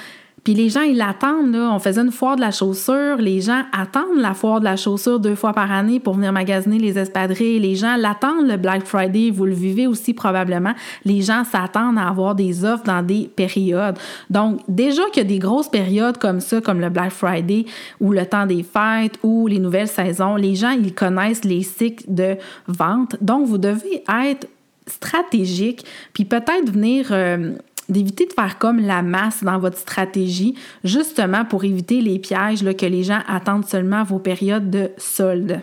Puis 0.47 0.53
les 0.53 0.69
gens, 0.69 0.83
ils 0.83 0.95
l'attendent. 0.95 1.51
Là. 1.51 1.73
On 1.73 1.79
faisait 1.79 1.99
une 1.99 2.13
foire 2.13 2.37
de 2.37 2.41
la 2.41 2.51
chaussure. 2.51 3.17
Les 3.17 3.41
gens 3.41 3.63
attendent 3.73 4.21
la 4.21 4.33
foire 4.33 4.61
de 4.61 4.63
la 4.63 4.77
chaussure 4.77 5.19
deux 5.19 5.35
fois 5.35 5.51
par 5.51 5.73
année 5.73 5.99
pour 5.99 6.13
venir 6.13 6.31
magasiner 6.31 6.79
les 6.79 6.97
espadrilles. 6.97 7.59
Les 7.59 7.75
gens 7.75 7.97
l'attendent 7.97 8.47
le 8.47 8.55
Black 8.55 8.85
Friday. 8.85 9.29
Vous 9.29 9.45
le 9.45 9.53
vivez 9.53 9.87
aussi 9.87 10.13
probablement. 10.13 10.71
Les 11.03 11.21
gens 11.21 11.43
s'attendent 11.43 11.97
à 11.97 12.07
avoir 12.07 12.33
des 12.33 12.63
offres 12.63 12.85
dans 12.85 13.03
des 13.03 13.29
périodes. 13.35 13.97
Donc, 14.29 14.61
déjà 14.69 15.03
qu'il 15.11 15.23
y 15.23 15.25
a 15.25 15.27
des 15.27 15.39
grosses 15.39 15.67
périodes 15.67 16.17
comme 16.17 16.39
ça, 16.39 16.61
comme 16.61 16.79
le 16.79 16.89
Black 16.89 17.11
Friday 17.11 17.65
ou 17.99 18.13
le 18.13 18.25
temps 18.25 18.45
des 18.45 18.63
fêtes 18.63 19.19
ou 19.23 19.47
les 19.47 19.59
nouvelles 19.59 19.89
saisons, 19.89 20.37
les 20.37 20.55
gens, 20.55 20.71
ils 20.71 20.93
connaissent 20.93 21.43
les 21.43 21.63
cycles 21.63 22.05
de 22.07 22.37
vente. 22.69 23.17
Donc, 23.19 23.47
vous 23.47 23.57
devez 23.57 24.01
être 24.25 24.47
stratégique, 24.85 25.83
puis 26.13 26.23
peut-être 26.23 26.71
venir 26.71 27.07
euh, 27.11 27.51
d'éviter 27.89 28.25
de 28.25 28.34
faire 28.34 28.58
comme 28.58 28.79
la 28.79 29.01
masse 29.01 29.44
dans 29.44 29.60
votre 29.60 29.77
stratégie, 29.77 30.56
justement 30.84 31.46
pour 31.46 31.63
éviter 31.63 32.01
les 32.01 32.20
pièges 32.20 32.63
là, 32.63 32.74
que 32.74 32.86
les 32.86 33.03
gens 33.03 33.20
attendent 33.27 33.65
seulement 33.65 34.03
vos 34.03 34.20
périodes 34.20 34.70
de 34.70 34.91
solde. 34.98 35.62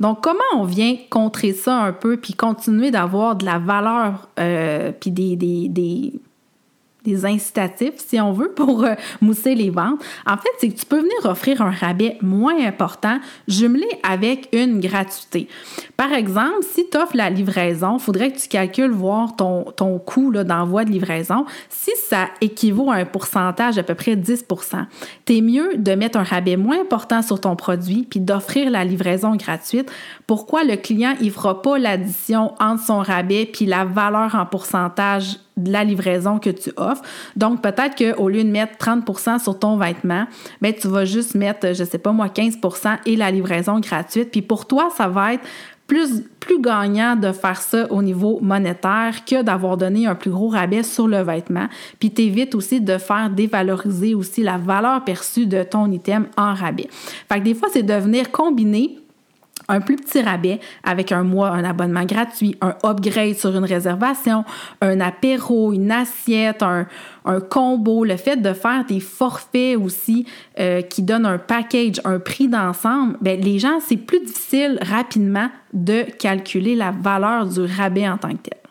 Donc, 0.00 0.22
comment 0.22 0.38
on 0.54 0.64
vient 0.64 0.96
contrer 1.08 1.52
ça 1.52 1.78
un 1.78 1.92
peu, 1.92 2.18
puis 2.18 2.34
continuer 2.34 2.90
d'avoir 2.90 3.36
de 3.36 3.46
la 3.46 3.58
valeur, 3.58 4.28
euh, 4.38 4.92
puis 4.92 5.10
des, 5.10 6.12
incitatifs, 7.24 7.94
si 7.98 8.20
on 8.20 8.32
veut, 8.32 8.52
pour 8.56 8.84
euh, 8.84 8.94
mousser 9.20 9.54
les 9.54 9.70
ventes. 9.70 10.02
En 10.26 10.36
fait, 10.36 10.50
c'est 10.58 10.68
que 10.68 10.78
tu 10.78 10.86
peux 10.86 10.98
venir 10.98 11.14
offrir 11.24 11.62
un 11.62 11.70
rabais 11.70 12.18
moins 12.22 12.58
important 12.66 13.18
jumelé 13.46 13.88
avec 14.02 14.48
une 14.52 14.80
gratuité. 14.80 15.48
Par 15.96 16.12
exemple, 16.12 16.62
si 16.62 16.88
tu 16.90 16.96
offres 16.96 17.16
la 17.16 17.30
livraison, 17.30 17.98
il 17.98 18.02
faudrait 18.02 18.32
que 18.32 18.38
tu 18.38 18.48
calcules 18.48 18.90
voir 18.90 19.36
ton, 19.36 19.64
coût 20.04 20.32
d'envoi 20.32 20.84
de 20.84 20.90
livraison. 20.90 21.44
Si 21.68 21.90
ça 22.08 22.28
équivaut 22.40 22.90
à 22.90 22.96
un 22.96 23.04
pourcentage 23.04 23.76
d'à 23.76 23.82
peu 23.82 23.94
près 23.94 24.16
10% 24.16 24.86
tu 25.24 25.36
es 25.36 25.40
mieux 25.40 25.76
de 25.76 25.92
mettre 25.92 26.18
un 26.18 26.22
rabais 26.22 26.56
moins 26.56 26.80
important 26.80 27.22
sur 27.22 27.40
ton 27.40 27.56
produit 27.56 28.06
puis 28.08 28.20
d'offrir 28.20 28.70
la 28.70 28.84
livraison 28.84 29.36
gratuite. 29.36 29.90
Pourquoi 30.26 30.64
le 30.64 30.76
client 30.76 31.14
ne 31.20 31.30
fera 31.30 31.62
pas 31.62 31.78
l'addition 31.78 32.54
entre 32.60 32.84
son 32.84 32.98
rabais 32.98 33.46
puis 33.46 33.66
la 33.66 33.84
valeur 33.84 34.34
en 34.34 34.46
pourcentage 34.46 35.38
de 35.56 35.72
la 35.72 35.84
livraison 35.84 36.38
que 36.38 36.50
tu 36.50 36.70
offres. 36.76 37.02
Donc, 37.34 37.62
peut-être 37.62 37.96
qu'au 37.96 38.28
lieu 38.28 38.44
de 38.44 38.50
mettre 38.50 38.76
30% 38.78 39.42
sur 39.42 39.58
ton 39.58 39.76
vêtement, 39.76 40.26
bien, 40.60 40.72
tu 40.72 40.88
vas 40.88 41.04
juste 41.04 41.34
mettre, 41.34 41.74
je 41.74 41.84
sais 41.84 41.98
pas 41.98 42.12
moi, 42.12 42.28
15% 42.28 42.98
et 43.06 43.16
la 43.16 43.30
livraison 43.30 43.80
gratuite. 43.80 44.30
Puis 44.30 44.42
pour 44.42 44.66
toi, 44.66 44.90
ça 44.96 45.08
va 45.08 45.34
être 45.34 45.44
plus, 45.86 46.24
plus 46.40 46.60
gagnant 46.60 47.16
de 47.16 47.32
faire 47.32 47.60
ça 47.60 47.90
au 47.90 48.02
niveau 48.02 48.40
monétaire 48.42 49.24
que 49.24 49.42
d'avoir 49.42 49.76
donné 49.76 50.06
un 50.06 50.14
plus 50.14 50.30
gros 50.30 50.48
rabais 50.48 50.82
sur 50.82 51.06
le 51.06 51.22
vêtement. 51.22 51.68
Puis 51.98 52.10
t'évites 52.10 52.54
aussi 52.54 52.80
de 52.80 52.98
faire 52.98 53.30
dévaloriser 53.30 54.14
aussi 54.14 54.42
la 54.42 54.58
valeur 54.58 55.04
perçue 55.04 55.46
de 55.46 55.62
ton 55.62 55.90
item 55.90 56.26
en 56.36 56.54
rabais. 56.54 56.88
Fait 56.90 57.38
que 57.38 57.44
des 57.44 57.54
fois, 57.54 57.68
c'est 57.72 57.84
de 57.84 57.94
venir 57.94 58.30
combiner 58.30 58.98
un 59.68 59.80
plus 59.80 59.96
petit 59.96 60.22
rabais 60.22 60.60
avec 60.84 61.12
un 61.12 61.22
mois, 61.22 61.50
un 61.50 61.64
abonnement 61.64 62.04
gratuit, 62.04 62.56
un 62.60 62.74
upgrade 62.84 63.36
sur 63.36 63.56
une 63.56 63.64
réservation, 63.64 64.44
un 64.80 65.00
apéro, 65.00 65.72
une 65.72 65.90
assiette, 65.90 66.62
un, 66.62 66.86
combo, 67.50 68.04
le 68.04 68.16
fait 68.16 68.36
de 68.36 68.52
faire 68.52 68.84
des 68.84 69.00
forfaits 69.00 69.76
aussi 69.76 70.26
euh, 70.60 70.80
qui 70.82 71.02
donnent 71.02 71.26
un 71.26 71.38
package, 71.38 72.00
un 72.04 72.20
prix 72.20 72.46
d'ensemble, 72.46 73.16
ben, 73.20 73.40
les 73.40 73.58
gens, 73.58 73.80
c'est 73.80 73.96
plus 73.96 74.20
difficile 74.20 74.78
rapidement 74.80 75.48
de 75.72 76.02
calculer 76.18 76.76
la 76.76 76.92
valeur 76.92 77.46
du 77.46 77.62
rabais 77.62 78.08
en 78.08 78.16
tant 78.16 78.30
que 78.30 78.50
tel. 78.50 78.65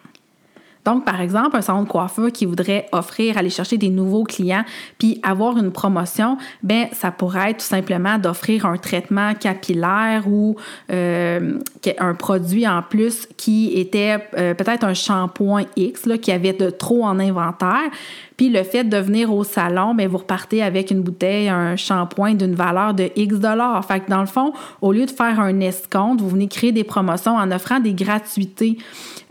Donc, 0.86 1.04
par 1.04 1.20
exemple, 1.20 1.58
un 1.58 1.62
salon 1.62 1.84
de 1.84 1.88
coiffeur 1.88 2.32
qui 2.32 2.46
voudrait 2.46 2.88
offrir, 2.92 3.38
aller 3.38 3.50
chercher 3.50 3.78
des 3.78 3.90
nouveaux 3.90 4.24
clients, 4.24 4.64
puis 5.00 5.20
avoir 5.24 5.58
une 5.58 5.72
promotion, 5.72 6.38
ben 6.64 6.88
ça 6.94 7.12
pourrait 7.12 7.52
être 7.52 7.58
tout 7.58 7.66
simplement 7.66 8.18
d'offrir 8.20 8.66
un 8.66 8.78
traitement 8.78 9.34
capillaire 9.34 10.28
ou 10.28 10.56
euh, 10.92 11.60
un 11.98 12.14
produit 12.14 12.68
en 12.68 12.82
plus 12.82 13.28
qui 13.36 13.74
était 13.80 14.18
euh, 14.38 14.54
peut-être 14.54 14.84
un 14.84 14.94
shampoing 14.94 15.64
X, 15.76 16.06
là, 16.06 16.18
qui 16.18 16.32
avait 16.32 16.54
de 16.54 16.70
trop 16.70 17.04
en 17.04 17.20
inventaire, 17.20 17.90
puis 18.38 18.50
le 18.50 18.64
fait 18.64 18.84
de 18.84 18.98
venir 18.98 19.34
au 19.34 19.44
salon, 19.44 19.96
bien, 19.96 20.08
vous 20.08 20.18
repartez 20.18 20.62
avec 20.62 20.92
une 20.92 21.02
bouteille, 21.02 21.48
un 21.48 21.76
shampoing 21.78 22.34
d'une 22.34 22.54
valeur 22.54 22.94
de 22.94 23.10
X 23.16 23.36
dollars. 23.40 23.84
Fait 23.86 24.02
que 24.02 24.10
dans 24.10 24.20
le 24.20 24.26
fond, 24.26 24.52
au 24.82 24.92
lieu 24.92 25.06
de 25.06 25.12
faire 25.12 25.40
un 25.40 25.60
escompte, 25.62 26.20
vous 26.22 26.30
venez 26.30 26.48
créer 26.48 26.74
des 26.74 26.84
promotions 26.84 27.36
en 27.36 27.50
offrant 27.52 27.80
des 27.80 27.94
gratuités 27.94 28.78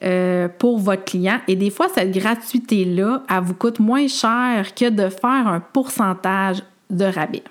euh, 0.05 0.49
pour 0.59 0.79
votre 0.79 1.05
client. 1.05 1.39
Et 1.49 1.57
des 1.57 1.71
fois, 1.71 1.89
cette 1.95 2.11
gratuité-là, 2.11 3.23
elle 3.31 3.41
vous 3.43 3.55
coûte 3.55 3.81
moins 3.81 4.07
cher 4.07 4.75
que 4.75 4.91
de 4.91 5.09
faire 5.09 5.47
un 5.47 5.61
pourcentage 5.61 6.63
de 6.91 7.05
rabais. 7.05 7.43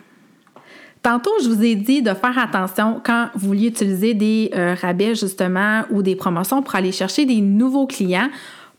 Tantôt, 1.02 1.32
je 1.44 1.50
vous 1.50 1.64
ai 1.64 1.76
dit 1.76 2.02
de 2.02 2.14
faire 2.14 2.38
attention 2.38 3.02
quand 3.04 3.28
vous 3.36 3.48
vouliez 3.48 3.68
utiliser 3.68 4.14
des 4.14 4.52
euh, 4.56 4.74
rabais 4.82 5.16
justement 5.16 5.82
ou 5.92 6.02
des 6.02 6.16
promotions 6.16 6.62
pour 6.62 6.76
aller 6.76 6.94
chercher 6.94 7.26
des 7.26 7.42
nouveaux 7.42 7.88
clients. 7.88 8.30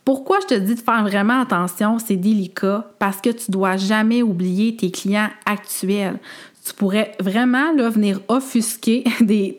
Pourquoi 0.05 0.39
je 0.41 0.55
te 0.55 0.61
dis 0.61 0.75
de 0.75 0.81
faire 0.81 1.03
vraiment 1.03 1.41
attention, 1.41 1.99
c'est 1.99 2.17
délicat 2.17 2.91
parce 2.99 3.21
que 3.21 3.31
tu 3.31 3.51
dois 3.51 3.77
jamais 3.77 4.23
oublier 4.23 4.77
tes 4.77 4.91
clients 4.91 5.29
actuels. 5.45 6.19
Tu 6.67 6.73
pourrais 6.73 7.13
vraiment 7.21 7.73
là, 7.73 7.91
venir 7.91 8.21
offusquer 8.29 9.05
tes, 9.27 9.57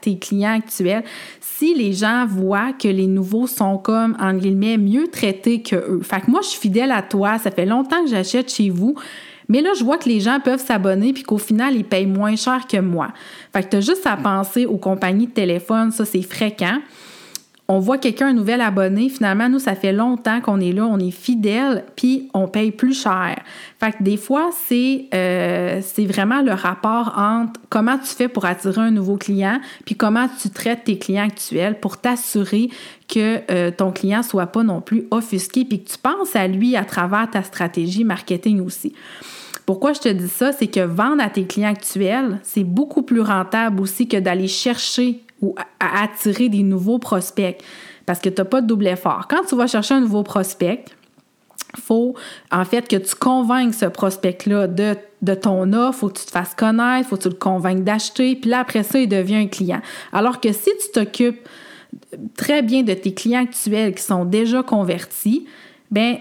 tes 0.00 0.18
clients 0.18 0.56
actuels 0.56 1.04
si 1.40 1.74
les 1.74 1.92
gens 1.92 2.26
voient 2.26 2.72
que 2.72 2.88
les 2.88 3.06
nouveaux 3.06 3.46
sont 3.46 3.78
comme, 3.78 4.16
en 4.20 4.34
guillemets, 4.34 4.76
mieux 4.76 5.08
traités 5.08 5.62
que 5.62 5.76
eux. 5.76 6.00
Fait 6.02 6.20
que 6.20 6.30
moi, 6.30 6.40
je 6.42 6.48
suis 6.48 6.60
fidèle 6.60 6.92
à 6.92 7.02
toi, 7.02 7.38
ça 7.38 7.50
fait 7.50 7.64
longtemps 7.64 8.04
que 8.04 8.10
j'achète 8.10 8.52
chez 8.52 8.68
vous, 8.68 8.94
mais 9.48 9.62
là, 9.62 9.70
je 9.78 9.84
vois 9.84 9.96
que 9.96 10.08
les 10.08 10.20
gens 10.20 10.38
peuvent 10.40 10.64
s'abonner 10.64 11.12
puis 11.12 11.22
qu'au 11.22 11.38
final, 11.38 11.74
ils 11.74 11.84
payent 11.84 12.06
moins 12.06 12.36
cher 12.36 12.66
que 12.66 12.78
moi. 12.78 13.08
Fait 13.52 13.62
que 13.62 13.68
tu 13.68 13.76
as 13.76 13.80
juste 13.80 14.06
à 14.06 14.16
penser 14.16 14.66
aux 14.66 14.76
compagnies 14.76 15.28
de 15.28 15.32
téléphone, 15.32 15.92
ça 15.92 16.04
c'est 16.04 16.22
fréquent 16.22 16.80
on 17.68 17.80
voit 17.80 17.98
quelqu'un, 17.98 18.28
un 18.28 18.32
nouvel 18.32 18.60
abonné, 18.60 19.08
finalement, 19.08 19.48
nous, 19.48 19.58
ça 19.58 19.74
fait 19.74 19.92
longtemps 19.92 20.40
qu'on 20.40 20.60
est 20.60 20.72
là, 20.72 20.86
on 20.86 20.98
est 20.98 21.10
fidèle, 21.10 21.84
puis 21.96 22.28
on 22.32 22.46
paye 22.46 22.70
plus 22.70 22.94
cher. 22.94 23.36
Fait 23.80 23.92
que 23.92 24.02
des 24.02 24.16
fois, 24.16 24.50
c'est 24.66 25.06
euh, 25.12 25.80
vraiment 25.98 26.42
le 26.42 26.52
rapport 26.52 27.14
entre 27.18 27.60
comment 27.68 27.98
tu 27.98 28.14
fais 28.14 28.28
pour 28.28 28.44
attirer 28.44 28.82
un 28.82 28.92
nouveau 28.92 29.16
client, 29.16 29.60
puis 29.84 29.96
comment 29.96 30.28
tu 30.40 30.50
traites 30.50 30.84
tes 30.84 30.98
clients 30.98 31.26
actuels 31.26 31.80
pour 31.80 31.96
t'assurer 31.98 32.70
que 33.08 33.40
euh, 33.50 33.72
ton 33.72 33.90
client 33.90 34.22
soit 34.22 34.46
pas 34.46 34.62
non 34.62 34.80
plus 34.80 35.04
offusqué, 35.10 35.64
puis 35.64 35.82
que 35.82 35.90
tu 35.90 35.98
penses 35.98 36.36
à 36.36 36.46
lui 36.46 36.76
à 36.76 36.84
travers 36.84 37.28
ta 37.28 37.42
stratégie 37.42 38.04
marketing 38.04 38.60
aussi. 38.60 38.94
Pourquoi 39.64 39.92
je 39.92 40.00
te 40.00 40.08
dis 40.08 40.28
ça? 40.28 40.52
C'est 40.52 40.68
que 40.68 40.78
vendre 40.78 41.20
à 41.20 41.28
tes 41.28 41.44
clients 41.44 41.70
actuels, 41.70 42.38
c'est 42.44 42.62
beaucoup 42.62 43.02
plus 43.02 43.20
rentable 43.20 43.80
aussi 43.80 44.06
que 44.06 44.16
d'aller 44.16 44.46
chercher 44.46 45.20
ou 45.42 45.54
à 45.80 46.02
attirer 46.02 46.48
des 46.48 46.62
nouveaux 46.62 46.98
prospects 46.98 47.62
parce 48.06 48.20
que 48.20 48.28
tu 48.28 48.40
n'as 48.40 48.44
pas 48.44 48.60
de 48.60 48.66
double 48.66 48.86
effort. 48.86 49.26
Quand 49.28 49.44
tu 49.48 49.56
vas 49.56 49.66
chercher 49.66 49.94
un 49.94 50.00
nouveau 50.00 50.22
prospect, 50.22 50.84
faut 51.78 52.14
en 52.50 52.64
fait 52.64 52.88
que 52.88 52.96
tu 52.96 53.14
convainques 53.14 53.74
ce 53.74 53.86
prospect-là 53.86 54.66
de, 54.66 54.96
de 55.22 55.34
ton 55.34 55.72
offre, 55.72 55.98
faut 55.98 56.08
que 56.08 56.18
tu 56.20 56.26
te 56.26 56.30
fasses 56.30 56.54
connaître, 56.54 57.08
faut 57.08 57.16
que 57.16 57.22
tu 57.22 57.28
le 57.28 57.34
convainques 57.34 57.84
d'acheter, 57.84 58.36
puis 58.36 58.50
là, 58.50 58.60
après 58.60 58.82
ça, 58.82 58.98
il 58.98 59.08
devient 59.08 59.36
un 59.36 59.46
client. 59.48 59.80
Alors 60.12 60.40
que 60.40 60.52
si 60.52 60.70
tu 60.80 60.90
t'occupes 60.92 61.46
très 62.36 62.62
bien 62.62 62.82
de 62.82 62.94
tes 62.94 63.12
clients 63.12 63.42
actuels 63.42 63.94
qui 63.94 64.02
sont 64.02 64.24
déjà 64.24 64.62
convertis, 64.62 65.46
ben 65.90 66.18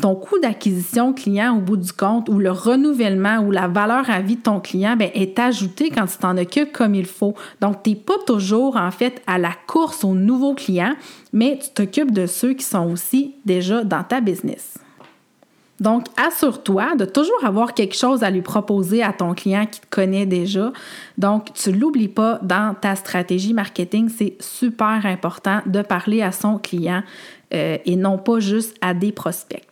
ton 0.00 0.14
coût 0.14 0.38
d'acquisition 0.38 1.12
client 1.12 1.56
au 1.56 1.60
bout 1.60 1.76
du 1.76 1.92
compte 1.92 2.28
ou 2.28 2.38
le 2.38 2.50
renouvellement 2.50 3.40
ou 3.40 3.50
la 3.50 3.68
valeur 3.68 4.08
à 4.08 4.20
vie 4.20 4.36
de 4.36 4.42
ton 4.42 4.58
client 4.58 4.96
bien, 4.96 5.10
est 5.12 5.38
ajouté 5.38 5.90
quand 5.90 6.06
tu 6.06 6.16
t'en 6.16 6.36
occupes 6.38 6.72
comme 6.72 6.94
il 6.94 7.06
faut. 7.06 7.34
Donc, 7.60 7.82
tu 7.82 7.90
n'es 7.90 7.96
pas 7.96 8.18
toujours 8.26 8.76
en 8.76 8.90
fait 8.90 9.22
à 9.26 9.38
la 9.38 9.52
course 9.66 10.02
aux 10.04 10.14
nouveaux 10.14 10.54
clients, 10.54 10.94
mais 11.32 11.58
tu 11.62 11.70
t'occupes 11.70 12.12
de 12.12 12.26
ceux 12.26 12.54
qui 12.54 12.64
sont 12.64 12.90
aussi 12.90 13.34
déjà 13.44 13.84
dans 13.84 14.02
ta 14.02 14.20
business. 14.20 14.78
Donc, 15.80 16.06
assure-toi 16.16 16.94
de 16.94 17.04
toujours 17.04 17.44
avoir 17.44 17.74
quelque 17.74 17.96
chose 17.96 18.22
à 18.22 18.30
lui 18.30 18.42
proposer 18.42 19.02
à 19.02 19.12
ton 19.12 19.34
client 19.34 19.66
qui 19.66 19.80
te 19.80 19.86
connaît 19.90 20.26
déjà. 20.26 20.72
Donc, 21.18 21.52
tu 21.54 21.70
ne 21.70 21.76
l'oublies 21.76 22.06
pas 22.06 22.38
dans 22.42 22.74
ta 22.80 22.94
stratégie 22.94 23.52
marketing. 23.52 24.08
C'est 24.08 24.36
super 24.40 25.04
important 25.04 25.60
de 25.66 25.82
parler 25.82 26.22
à 26.22 26.30
son 26.30 26.58
client 26.58 27.02
euh, 27.52 27.78
et 27.84 27.96
non 27.96 28.16
pas 28.16 28.38
juste 28.38 28.76
à 28.80 28.94
des 28.94 29.10
prospects. 29.10 29.71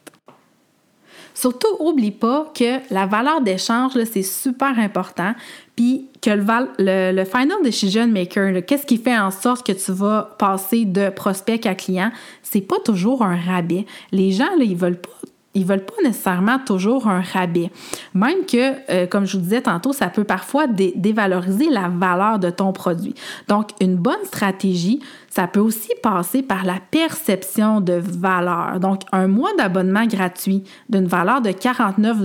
Surtout, 1.35 1.69
oublie 1.79 2.11
pas 2.11 2.53
que 2.55 2.79
la 2.93 3.07
valeur 3.07 3.41
d'échange, 3.41 3.93
c'est 4.13 4.23
super 4.23 4.79
important. 4.79 5.35
Puis 5.77 6.09
que 6.21 6.31
le, 6.31 7.25
Final 7.25 7.63
Decision 7.65 8.07
Maker, 8.07 8.65
qu'est-ce 8.67 8.87
qui 8.87 8.99
fait 8.99 9.17
en 9.17 9.31
sorte 9.31 9.67
que 9.67 9.73
tu 9.73 9.93
vas 9.93 10.37
passer 10.39 10.85
de 10.85 11.09
prospect 11.11 11.67
à 11.67 11.75
client, 11.75 12.11
c'est 12.43 12.61
pas 12.61 12.79
toujours 12.85 13.23
un 13.23 13.37
rabais. 13.37 13.87
Les 14.13 14.33
gens, 14.33 14.51
là, 14.59 14.65
ils 14.65 14.77
veulent 14.77 15.01
pas 15.01 15.11
ils 15.55 15.65
veulent 15.65 15.85
pas 15.85 15.95
nécessairement 16.05 16.59
toujours 16.61 17.09
un 17.09 17.21
rabais. 17.21 17.71
Même 18.15 18.47
que, 18.47 18.75
euh, 18.91 19.07
comme 19.07 19.27
je 19.27 19.37
vous 19.37 19.43
disais 19.43 19.63
tantôt, 19.63 19.93
ça 19.93 20.09
peut 20.09 20.25
parfois 20.25 20.67
dévaloriser 20.69 21.69
la 21.71 21.89
valeur 21.89 22.39
de 22.39 22.51
ton 22.51 22.73
produit. 22.73 23.15
Donc, 23.49 23.71
une 23.81 23.97
bonne 23.97 24.25
stratégie, 24.25 25.01
ça 25.29 25.49
peut 25.49 25.61
aussi 25.61 25.91
passer 26.03 26.43
par 26.43 26.65
la 26.65 26.79
perception 26.91 27.81
de 27.81 27.95
valeur. 27.95 28.79
Donc, 28.79 29.03
un 29.11 29.27
mois 29.27 29.51
d'abonnement 29.59 30.07
gratuit 30.07 30.63
d'une 30.89 31.07
valeur 31.07 31.41
de 31.41 31.51
49 31.51 32.19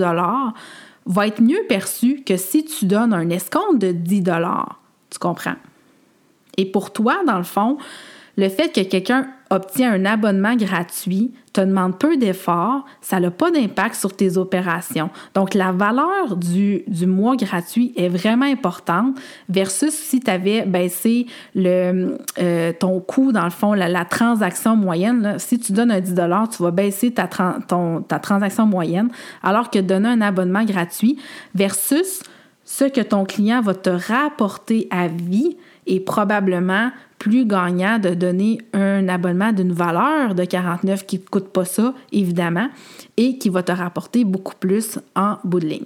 va 1.08 1.28
être 1.28 1.42
mieux 1.42 1.64
perçu 1.68 2.24
que 2.24 2.38
si 2.38 2.66
tu 2.66 2.86
donnes 2.86 3.14
un 3.14 3.30
escompte 3.30 3.80
de 3.80 3.92
10 3.92 4.24
Tu 5.10 5.20
comprends? 5.20 5.56
Et 6.58 6.66
pour 6.66 6.94
toi, 6.94 7.18
dans 7.26 7.38
le 7.38 7.44
fond, 7.44 7.78
le 8.38 8.50
fait 8.50 8.70
que 8.70 8.82
quelqu'un 8.82 9.28
obtient 9.50 9.94
un 9.94 10.06
abonnement 10.06 10.56
gratuit, 10.56 11.34
te 11.54 11.62
demande 11.62 11.98
peu 11.98 12.18
d'efforts, 12.18 12.84
ça 13.02 13.20
n'a 13.20 13.32
pas 13.32 13.52
d'impact 13.52 13.96
sur 13.96 14.16
tes 14.16 14.38
opérations. 14.38 15.10
Donc, 15.34 15.54
la 15.54 15.72
valeur 15.72 16.36
du, 16.36 16.84
du 16.88 17.06
mois 17.06 17.36
gratuit 17.36 17.94
est 17.96 18.10
vraiment 18.10 18.46
importante 18.46 19.18
versus 19.48 19.94
si 19.94 20.20
tu 20.20 20.30
avais 20.30 20.66
baissé 20.66 21.28
le, 21.54 22.18
euh, 22.40 22.74
ton 22.74 23.00
coût, 23.00 23.32
dans 23.32 23.46
le 23.46 23.52
fond, 23.52 23.74
la, 23.74 24.06
transaction 24.06 24.76
moyenne. 24.76 25.36
si 25.38 25.60
tu 25.60 25.72
donnes 25.72 25.92
un 25.92 26.02
10 26.02 26.16
tu 26.56 26.64
vas 26.64 26.72
baisser 26.72 27.12
ta, 27.12 27.28
ta 27.28 28.20
transaction 28.20 28.66
moyenne, 28.66 29.10
alors 29.44 29.70
que 29.70 29.80
donner 29.80 30.10
un 30.10 30.22
abonnement 30.22 30.64
gratuit 30.64 31.18
versus 31.54 32.22
ce 32.66 32.86
que 32.86 33.02
ton 33.02 33.26
client 33.26 33.62
va 33.62 33.76
te 33.76 33.90
rapporter 33.90 34.88
à 34.90 35.08
vie 35.08 35.56
est 35.88 36.00
probablement 36.00 36.90
plus 37.20 37.46
gagnant 37.46 38.00
de 38.00 38.10
donner 38.14 38.60
un 38.74 39.08
abonnement 39.08 39.52
d'une 39.52 39.72
valeur 39.72 40.36
de 40.36 40.46
49 40.46 41.06
qui 41.06 41.18
ne 41.18 41.24
coûte 41.24 41.50
pas 41.50 41.66
ça, 41.66 41.94
évidemment, 42.12 42.70
et 43.18 43.38
qui 43.38 43.50
va 43.50 43.64
te 43.64 43.72
rapporter 43.72 44.24
beaucoup 44.24 44.56
plus 44.56 45.00
en 45.16 45.38
bout 45.44 45.60
de 45.60 45.68
ligne. 45.68 45.86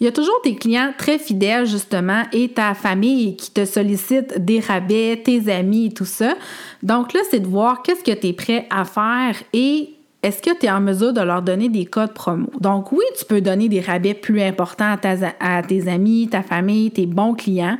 Il 0.00 0.04
y 0.04 0.08
a 0.08 0.12
toujours 0.12 0.40
tes 0.42 0.56
clients 0.56 0.92
très 0.98 1.18
fidèles, 1.18 1.66
justement, 1.66 2.24
et 2.32 2.48
ta 2.48 2.74
famille 2.74 3.36
qui 3.36 3.52
te 3.52 3.64
sollicite 3.64 4.44
des 4.44 4.58
rabais, 4.58 5.22
tes 5.24 5.48
amis 5.52 5.86
et 5.86 5.92
tout 5.92 6.04
ça. 6.04 6.34
Donc 6.82 7.12
là, 7.12 7.20
c'est 7.30 7.38
de 7.38 7.46
voir 7.46 7.82
qu'est-ce 7.82 8.02
que 8.02 8.18
tu 8.18 8.26
es 8.26 8.32
prêt 8.32 8.66
à 8.70 8.84
faire 8.84 9.36
et 9.52 9.90
est-ce 10.22 10.40
que 10.40 10.56
tu 10.56 10.66
es 10.66 10.70
en 10.70 10.80
mesure 10.80 11.12
de 11.12 11.20
leur 11.20 11.42
donner 11.42 11.68
des 11.68 11.84
codes 11.84 12.14
promo? 12.14 12.48
Donc 12.60 12.92
oui, 12.92 13.04
tu 13.18 13.24
peux 13.24 13.40
donner 13.40 13.68
des 13.68 13.80
rabais 13.80 14.14
plus 14.14 14.40
importants 14.40 14.96
à, 15.40 15.62
tes 15.62 15.88
amis, 15.88 16.28
ta 16.30 16.42
famille, 16.42 16.90
tes 16.90 17.06
bons 17.06 17.34
clients, 17.34 17.78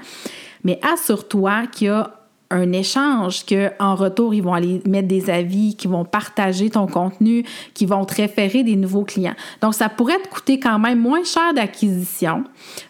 mais 0.64 0.80
assure-toi 0.82 1.66
qu'il 1.72 1.88
y 1.88 1.90
a 1.90 2.22
un 2.52 2.73
échange, 2.73 3.44
qu'en 3.47 3.94
retour, 3.94 4.35
ils 4.35 4.42
vont 4.42 4.54
aller 4.54 4.82
mettre 4.87 5.09
des 5.09 5.30
avis, 5.30 5.75
qu'ils 5.75 5.90
vont 5.90 6.04
partager 6.04 6.71
ton 6.71 6.87
contenu, 6.87 7.44
qu'ils 7.75 7.88
vont 7.88 8.04
te 8.04 8.14
référer 8.14 8.62
des 8.62 8.76
nouveaux 8.76 9.04
clients. 9.04 9.35
Donc, 9.61 9.75
ça 9.75 9.88
pourrait 9.88 10.21
te 10.21 10.28
coûter 10.28 10.61
quand 10.61 10.78
même 10.78 10.99
moins 10.99 11.25
cher 11.25 11.54
d'acquisition 11.54 12.44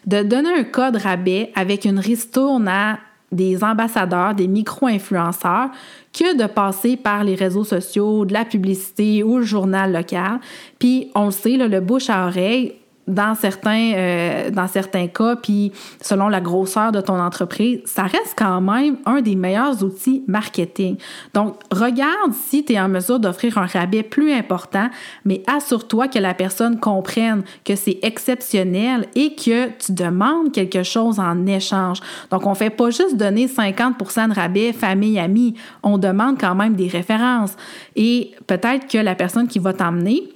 de 0.05 0.21
donner 0.23 0.53
un 0.53 0.63
code 0.63 0.97
rabais 0.97 1.51
avec 1.55 1.85
une 1.85 1.99
ristourne 1.99 2.67
à 2.67 2.99
des 3.31 3.63
ambassadeurs, 3.63 4.35
des 4.35 4.47
micro-influenceurs, 4.47 5.69
que 6.13 6.37
de 6.37 6.45
passer 6.45 6.97
par 6.97 7.23
les 7.23 7.33
réseaux 7.33 7.63
sociaux, 7.63 8.25
de 8.25 8.33
la 8.33 8.45
publicité 8.45 9.23
ou 9.23 9.39
le 9.39 9.43
journal 9.43 9.91
local. 9.91 10.39
Puis, 10.77 11.09
on 11.15 11.25
le 11.25 11.31
sait, 11.31 11.57
le 11.57 11.79
bouche 11.79 12.09
à 12.09 12.27
oreille, 12.27 12.75
dans 13.07 13.35
certains, 13.35 13.93
euh, 13.95 14.49
dans 14.49 14.67
certains 14.67 15.07
cas, 15.07 15.35
puis 15.35 15.71
selon 16.01 16.29
la 16.29 16.39
grosseur 16.39 16.91
de 16.91 17.01
ton 17.01 17.19
entreprise, 17.19 17.81
ça 17.85 18.03
reste 18.03 18.33
quand 18.37 18.61
même 18.61 18.97
un 19.05 19.21
des 19.21 19.35
meilleurs 19.35 19.83
outils 19.83 20.23
marketing. 20.27 20.97
Donc, 21.33 21.55
regarde 21.71 22.33
si 22.47 22.63
tu 22.63 22.73
es 22.73 22.79
en 22.79 22.87
mesure 22.87 23.19
d'offrir 23.19 23.57
un 23.57 23.65
rabais 23.65 24.03
plus 24.03 24.31
important, 24.31 24.89
mais 25.25 25.43
assure-toi 25.47 26.07
que 26.07 26.19
la 26.19 26.33
personne 26.33 26.79
comprenne 26.79 27.43
que 27.65 27.75
c'est 27.75 27.99
exceptionnel 28.03 29.07
et 29.15 29.35
que 29.35 29.67
tu 29.77 29.91
demandes 29.91 30.51
quelque 30.51 30.83
chose 30.83 31.19
en 31.19 31.45
échange. 31.45 31.99
Donc, 32.31 32.45
on 32.45 32.55
fait 32.55 32.69
pas 32.69 32.89
juste 32.89 33.17
donner 33.17 33.47
50% 33.47 34.29
de 34.29 34.33
rabais 34.33 34.73
famille, 34.73 35.19
amis, 35.19 35.55
on 35.81 35.97
demande 35.97 36.39
quand 36.39 36.55
même 36.55 36.75
des 36.75 36.87
références. 36.87 37.55
Et 37.95 38.31
peut-être 38.47 38.87
que 38.87 38.97
la 38.97 39.15
personne 39.15 39.47
qui 39.47 39.59
va 39.59 39.73
t'emmener, 39.73 40.29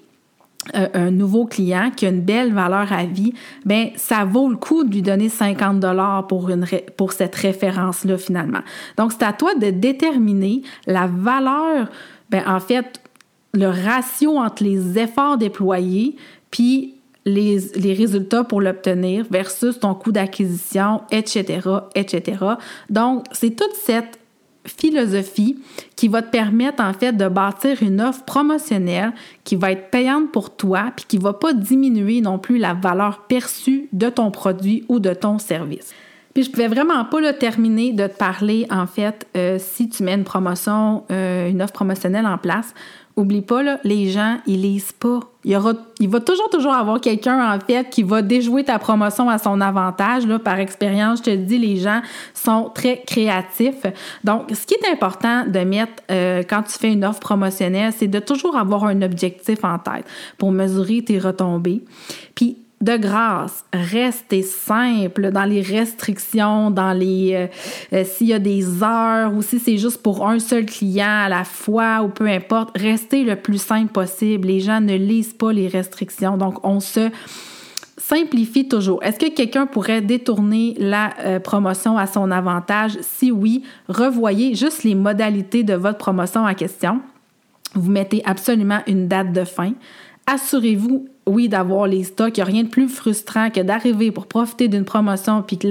un 0.74 1.12
nouveau 1.12 1.45
client 1.45 1.91
qui 1.95 2.05
a 2.05 2.09
une 2.09 2.21
belle 2.21 2.53
valeur 2.53 2.91
à 2.91 3.05
vie, 3.05 3.33
ben 3.65 3.89
ça 3.95 4.25
vaut 4.25 4.50
le 4.50 4.55
coup 4.55 4.83
de 4.83 4.93
lui 4.93 5.01
donner 5.01 5.29
50 5.29 5.79
dollars 5.79 6.27
pour 6.27 6.50
une 6.50 6.65
pour 6.95 7.13
cette 7.13 7.36
référence 7.36 8.03
là 8.05 8.17
finalement. 8.17 8.62
Donc 8.97 9.12
c'est 9.12 9.24
à 9.24 9.33
toi 9.33 9.55
de 9.55 9.69
déterminer 9.69 10.62
la 10.86 11.07
valeur 11.07 11.89
ben 12.29 12.43
en 12.47 12.59
fait 12.59 13.01
le 13.53 13.67
ratio 13.67 14.38
entre 14.38 14.63
les 14.63 15.00
efforts 15.00 15.38
déployés 15.38 16.15
puis 16.51 16.95
les, 17.27 17.59
les 17.75 17.93
résultats 17.93 18.43
pour 18.43 18.62
l'obtenir 18.62 19.25
versus 19.29 19.79
ton 19.79 19.93
coût 19.93 20.13
d'acquisition, 20.13 21.01
etc., 21.12 21.59
etc. 21.93 22.38
Donc, 22.89 23.25
c'est 23.33 23.51
toute 23.51 23.74
cette 23.74 24.17
philosophie 24.67 25.59
qui 25.95 26.07
va 26.07 26.21
te 26.21 26.29
permettre 26.29 26.83
en 26.83 26.93
fait 26.93 27.13
de 27.13 27.27
bâtir 27.27 27.81
une 27.81 28.01
offre 28.01 28.24
promotionnelle 28.24 29.13
qui 29.43 29.55
va 29.55 29.71
être 29.71 29.89
payante 29.89 30.31
pour 30.31 30.55
toi 30.55 30.91
puis 30.95 31.05
qui 31.07 31.17
va 31.17 31.33
pas 31.33 31.53
diminuer 31.53 32.21
non 32.21 32.39
plus 32.39 32.57
la 32.57 32.74
valeur 32.74 33.25
perçue 33.27 33.89
de 33.93 34.09
ton 34.09 34.31
produit 34.31 34.83
ou 34.88 35.00
de 35.00 35.13
ton 35.13 35.39
service. 35.39 35.93
Puis 36.38 36.44
je 36.44 36.51
pouvais 36.51 36.67
vraiment 36.67 37.03
pas 37.03 37.20
le 37.20 37.34
terminer 37.34 37.94
de 37.94 38.06
te 38.06 38.15
parler 38.15 38.67
en 38.70 38.86
fait 38.86 39.25
euh, 39.36 39.58
si 39.58 39.89
tu 39.89 40.03
mets 40.03 40.13
une 40.13 40.24
promotion, 40.24 41.03
euh, 41.10 41.50
une 41.50 41.63
offre 41.63 41.74
promotionnelle 41.74 42.27
en 42.27 42.38
place, 42.38 42.75
Oublie 43.15 43.41
pas, 43.41 43.63
là, 43.63 43.79
les 43.84 44.12
gens, 44.12 44.38
ils 44.46 44.62
lisent 44.62 44.91
pas. 44.91 45.22
Il, 45.44 45.50
y 45.50 45.56
aura, 45.56 45.74
il 46.00 46.08
va 46.08 46.20
toujours, 46.20 46.51
toujours 46.51 46.75
avoir 46.75 47.01
quelqu'un, 47.01 47.51
en 47.51 47.60
fait, 47.60 47.89
qui 47.89 48.03
va 48.03 48.22
déjouer 48.22 48.63
ta 48.63 48.77
promotion 48.77 49.27
à 49.27 49.39
son 49.39 49.60
avantage. 49.60 50.27
Là, 50.27 50.38
par 50.38 50.60
expérience, 50.60 51.17
je 51.17 51.24
te 51.24 51.36
dis, 51.36 51.58
les 51.58 51.77
gens 51.77 52.01
sont 52.36 52.70
très 52.75 53.01
créatifs. 53.08 53.88
Donc, 54.24 54.51
ce 54.53 54.67
qui 54.67 54.75
est 54.75 54.91
important 54.91 55.46
de 55.48 55.60
mettre 55.62 56.03
euh, 56.12 56.44
quand 56.48 56.62
tu 56.62 56.77
fais 56.77 56.91
une 56.94 57.03
offre 57.03 57.20
promotionnelle, 57.20 57.91
c'est 57.98 58.08
de 58.08 58.20
toujours 58.20 58.56
avoir 58.56 58.84
un 58.84 59.01
objectif 59.01 59.63
en 59.63 59.79
tête 59.79 60.06
pour 60.38 60.51
mesurer 60.51 61.03
tes 61.03 61.17
retombées. 61.17 61.84
Puis, 62.36 62.58
de 62.79 62.96
grâce, 62.96 63.65
restez 63.74 64.43
simple 64.43 65.31
dans 65.31 65.46
les 65.46 65.62
restrictions, 65.62 66.70
dans 66.70 66.94
les 66.94 67.31
euh, 67.33 67.48
euh, 67.94 68.03
s'il 68.05 68.27
y 68.27 68.33
a 68.33 68.40
des 68.40 68.83
heures 68.83 69.33
ou 69.33 69.42
si 69.42 69.57
c'est 69.59 69.77
juste 69.77 70.03
pour 70.03 70.27
un 70.27 70.37
seul 70.37 70.66
client 70.68 71.24
à 71.25 71.29
la 71.29 71.44
fois 71.44 72.03
ou 72.03 72.09
peu 72.09 72.27
importe, 72.27 72.77
restez 72.77 73.24
le 73.24 73.35
plus 73.35 73.59
simple 73.59 73.92
possible. 73.92 74.48
Les 74.48 74.59
gens 74.59 74.79
ne 74.79 74.96
lisent 74.96 75.33
pas 75.33 75.51
les 75.51 75.68
restrictions, 75.68 76.37
donc 76.37 76.63
on 76.63 76.79
se 76.79 77.09
simplifie 77.98 78.68
toujours. 78.68 79.03
Est-ce 79.03 79.18
que 79.18 79.33
quelqu'un 79.33 79.66
pourrait 79.66 80.01
détourner 80.01 80.75
la 80.77 81.13
euh, 81.22 81.40
promotion 81.40 81.98
à 81.98 82.05
son 82.05 82.29
avantage? 82.29 82.92
Si 83.01 83.31
oui, 83.31 83.63
revoyez 83.90 84.53
juste 84.53 84.83
les 84.83 84.94
modalités 84.94 85.63
de 85.63 85.74
votre 85.74 85.98
promotion 85.98 86.46
en 86.46 86.53
question. 86.53 87.01
Vous 87.74 87.90
mettez 87.90 88.22
absolument 88.24 88.81
une 88.85 89.07
date 89.07 89.33
de 89.33 89.44
fin. 89.44 89.74
Assurez-vous 90.27 91.07
oui, 91.27 91.50
d'avoir 91.50 91.87
les 91.87 92.03
stocks. 92.03 92.37
Il 92.37 92.40
n'y 92.40 92.42
a 92.42 92.46
rien 92.46 92.63
de 92.63 92.70
plus 92.70 92.87
frustrant 92.87 93.50
que 93.50 93.59
d'arriver 93.59 94.11
pour 94.11 94.27
profiter 94.27 94.68
d'une 94.68 94.85
promotion 94.85 95.44
puis 95.44 95.57
que 95.57 95.68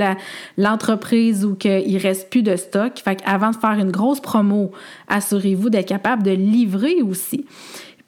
l'entreprise 0.57 1.45
ou 1.45 1.55
qu'il 1.55 1.99
reste 1.99 2.31
plus 2.31 2.43
de 2.43 2.57
stock. 2.57 2.93
Avant 3.25 3.51
de 3.51 3.57
faire 3.57 3.73
une 3.73 3.91
grosse 3.91 4.21
promo, 4.21 4.71
assurez-vous 5.09 5.71
d'être 5.71 5.89
capable 5.89 6.23
de 6.23 6.33
livrer 6.33 7.03
aussi. 7.03 7.47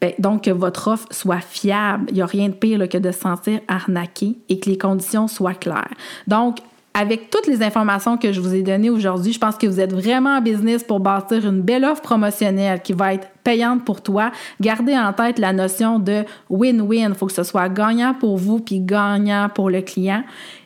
Ben, 0.01 0.13
donc, 0.19 0.45
que 0.45 0.51
votre 0.51 0.89
offre 0.89 1.09
soit 1.11 1.41
fiable. 1.41 2.07
Il 2.11 2.15
n'y 2.15 2.23
a 2.23 2.27
rien 2.27 2.49
de 2.49 2.55
pire 2.55 2.89
que 2.89 2.99
de 2.99 3.11
se 3.11 3.19
sentir 3.19 3.61
arnaqué 3.67 4.37
et 4.49 4.61
que 4.61 4.71
les 4.71 4.79
conditions 4.79 5.27
soient 5.27 5.55
claires. 5.55 5.93
Donc, 6.29 6.59
avec 6.99 7.31
toutes 7.31 7.47
les 7.47 7.63
informations 7.63 8.17
que 8.17 8.33
je 8.33 8.41
vous 8.41 8.57
ai 8.57 8.63
données 8.63 8.91
aujourd'hui, 8.91 9.33
je 9.33 9.39
pense 9.39 9.57
que 9.57 9.69
vous 9.69 9.79
êtes 9.79 9.93
vraiment 9.93 10.39
en 10.39 10.41
business 10.41 10.83
pour 10.83 10.99
bâtir 10.99 11.47
une 11.47 11.63
belle 11.63 11.85
offre 11.85 12.03
promotionnelle 12.03 12.83
qui 12.83 12.93
va 12.93 13.15
être 13.15 13.29
payante 13.45 13.85
pour 13.85 14.03
toi. 14.03 14.33
Gardez 14.61 14.99
en 14.99 15.13
tête 15.13 15.39
la 15.39 15.53
notion 15.53 16.01
de 16.01 16.25
win-win. 16.51 17.11
Il 17.11 17.15
faut 17.15 17.27
que 17.27 17.33
ce 17.33 17.45
soit 17.45 17.69
gagnant 17.69 18.15
pour 18.15 18.37
vous 18.37 18.59
puis 18.59 18.81
gagnant 18.81 19.49
pour 19.49 19.71
le 19.71 19.81
client 19.81 20.25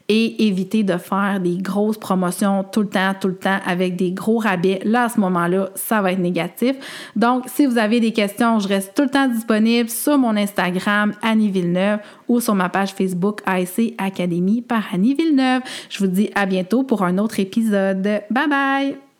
et 0.08 0.46
éviter 0.46 0.82
de 0.82 0.96
faire 0.96 1.40
des 1.40 1.58
grosses 1.58 1.98
promotions 1.98 2.64
tout 2.64 2.82
le 2.82 2.88
temps, 2.88 3.12
tout 3.20 3.28
le 3.28 3.36
temps 3.36 3.58
avec 3.66 3.96
des 3.96 4.12
gros 4.12 4.38
rabais. 4.38 4.80
Là, 4.84 5.04
à 5.04 5.08
ce 5.08 5.20
moment-là, 5.20 5.70
ça 5.74 6.02
va 6.02 6.12
être 6.12 6.18
négatif. 6.18 6.76
Donc, 7.16 7.44
si 7.46 7.66
vous 7.66 7.78
avez 7.78 8.00
des 8.00 8.12
questions, 8.12 8.58
je 8.58 8.68
reste 8.68 8.94
tout 8.94 9.02
le 9.02 9.10
temps 9.10 9.28
disponible 9.28 9.88
sur 9.88 10.18
mon 10.18 10.36
Instagram, 10.36 11.12
Annie 11.22 11.50
Villeneuve, 11.50 12.00
ou 12.28 12.40
sur 12.40 12.54
ma 12.54 12.68
page 12.68 12.92
Facebook 12.92 13.40
AIC 13.46 13.94
Académie 13.98 14.62
par 14.62 14.84
Annie 14.92 15.14
Villeneuve. 15.14 15.62
Je 15.88 15.98
vous 15.98 16.06
dis 16.06 16.30
à 16.34 16.46
bientôt 16.46 16.82
pour 16.82 17.02
un 17.02 17.18
autre 17.18 17.40
épisode. 17.40 18.22
Bye 18.30 18.48
bye! 18.48 19.11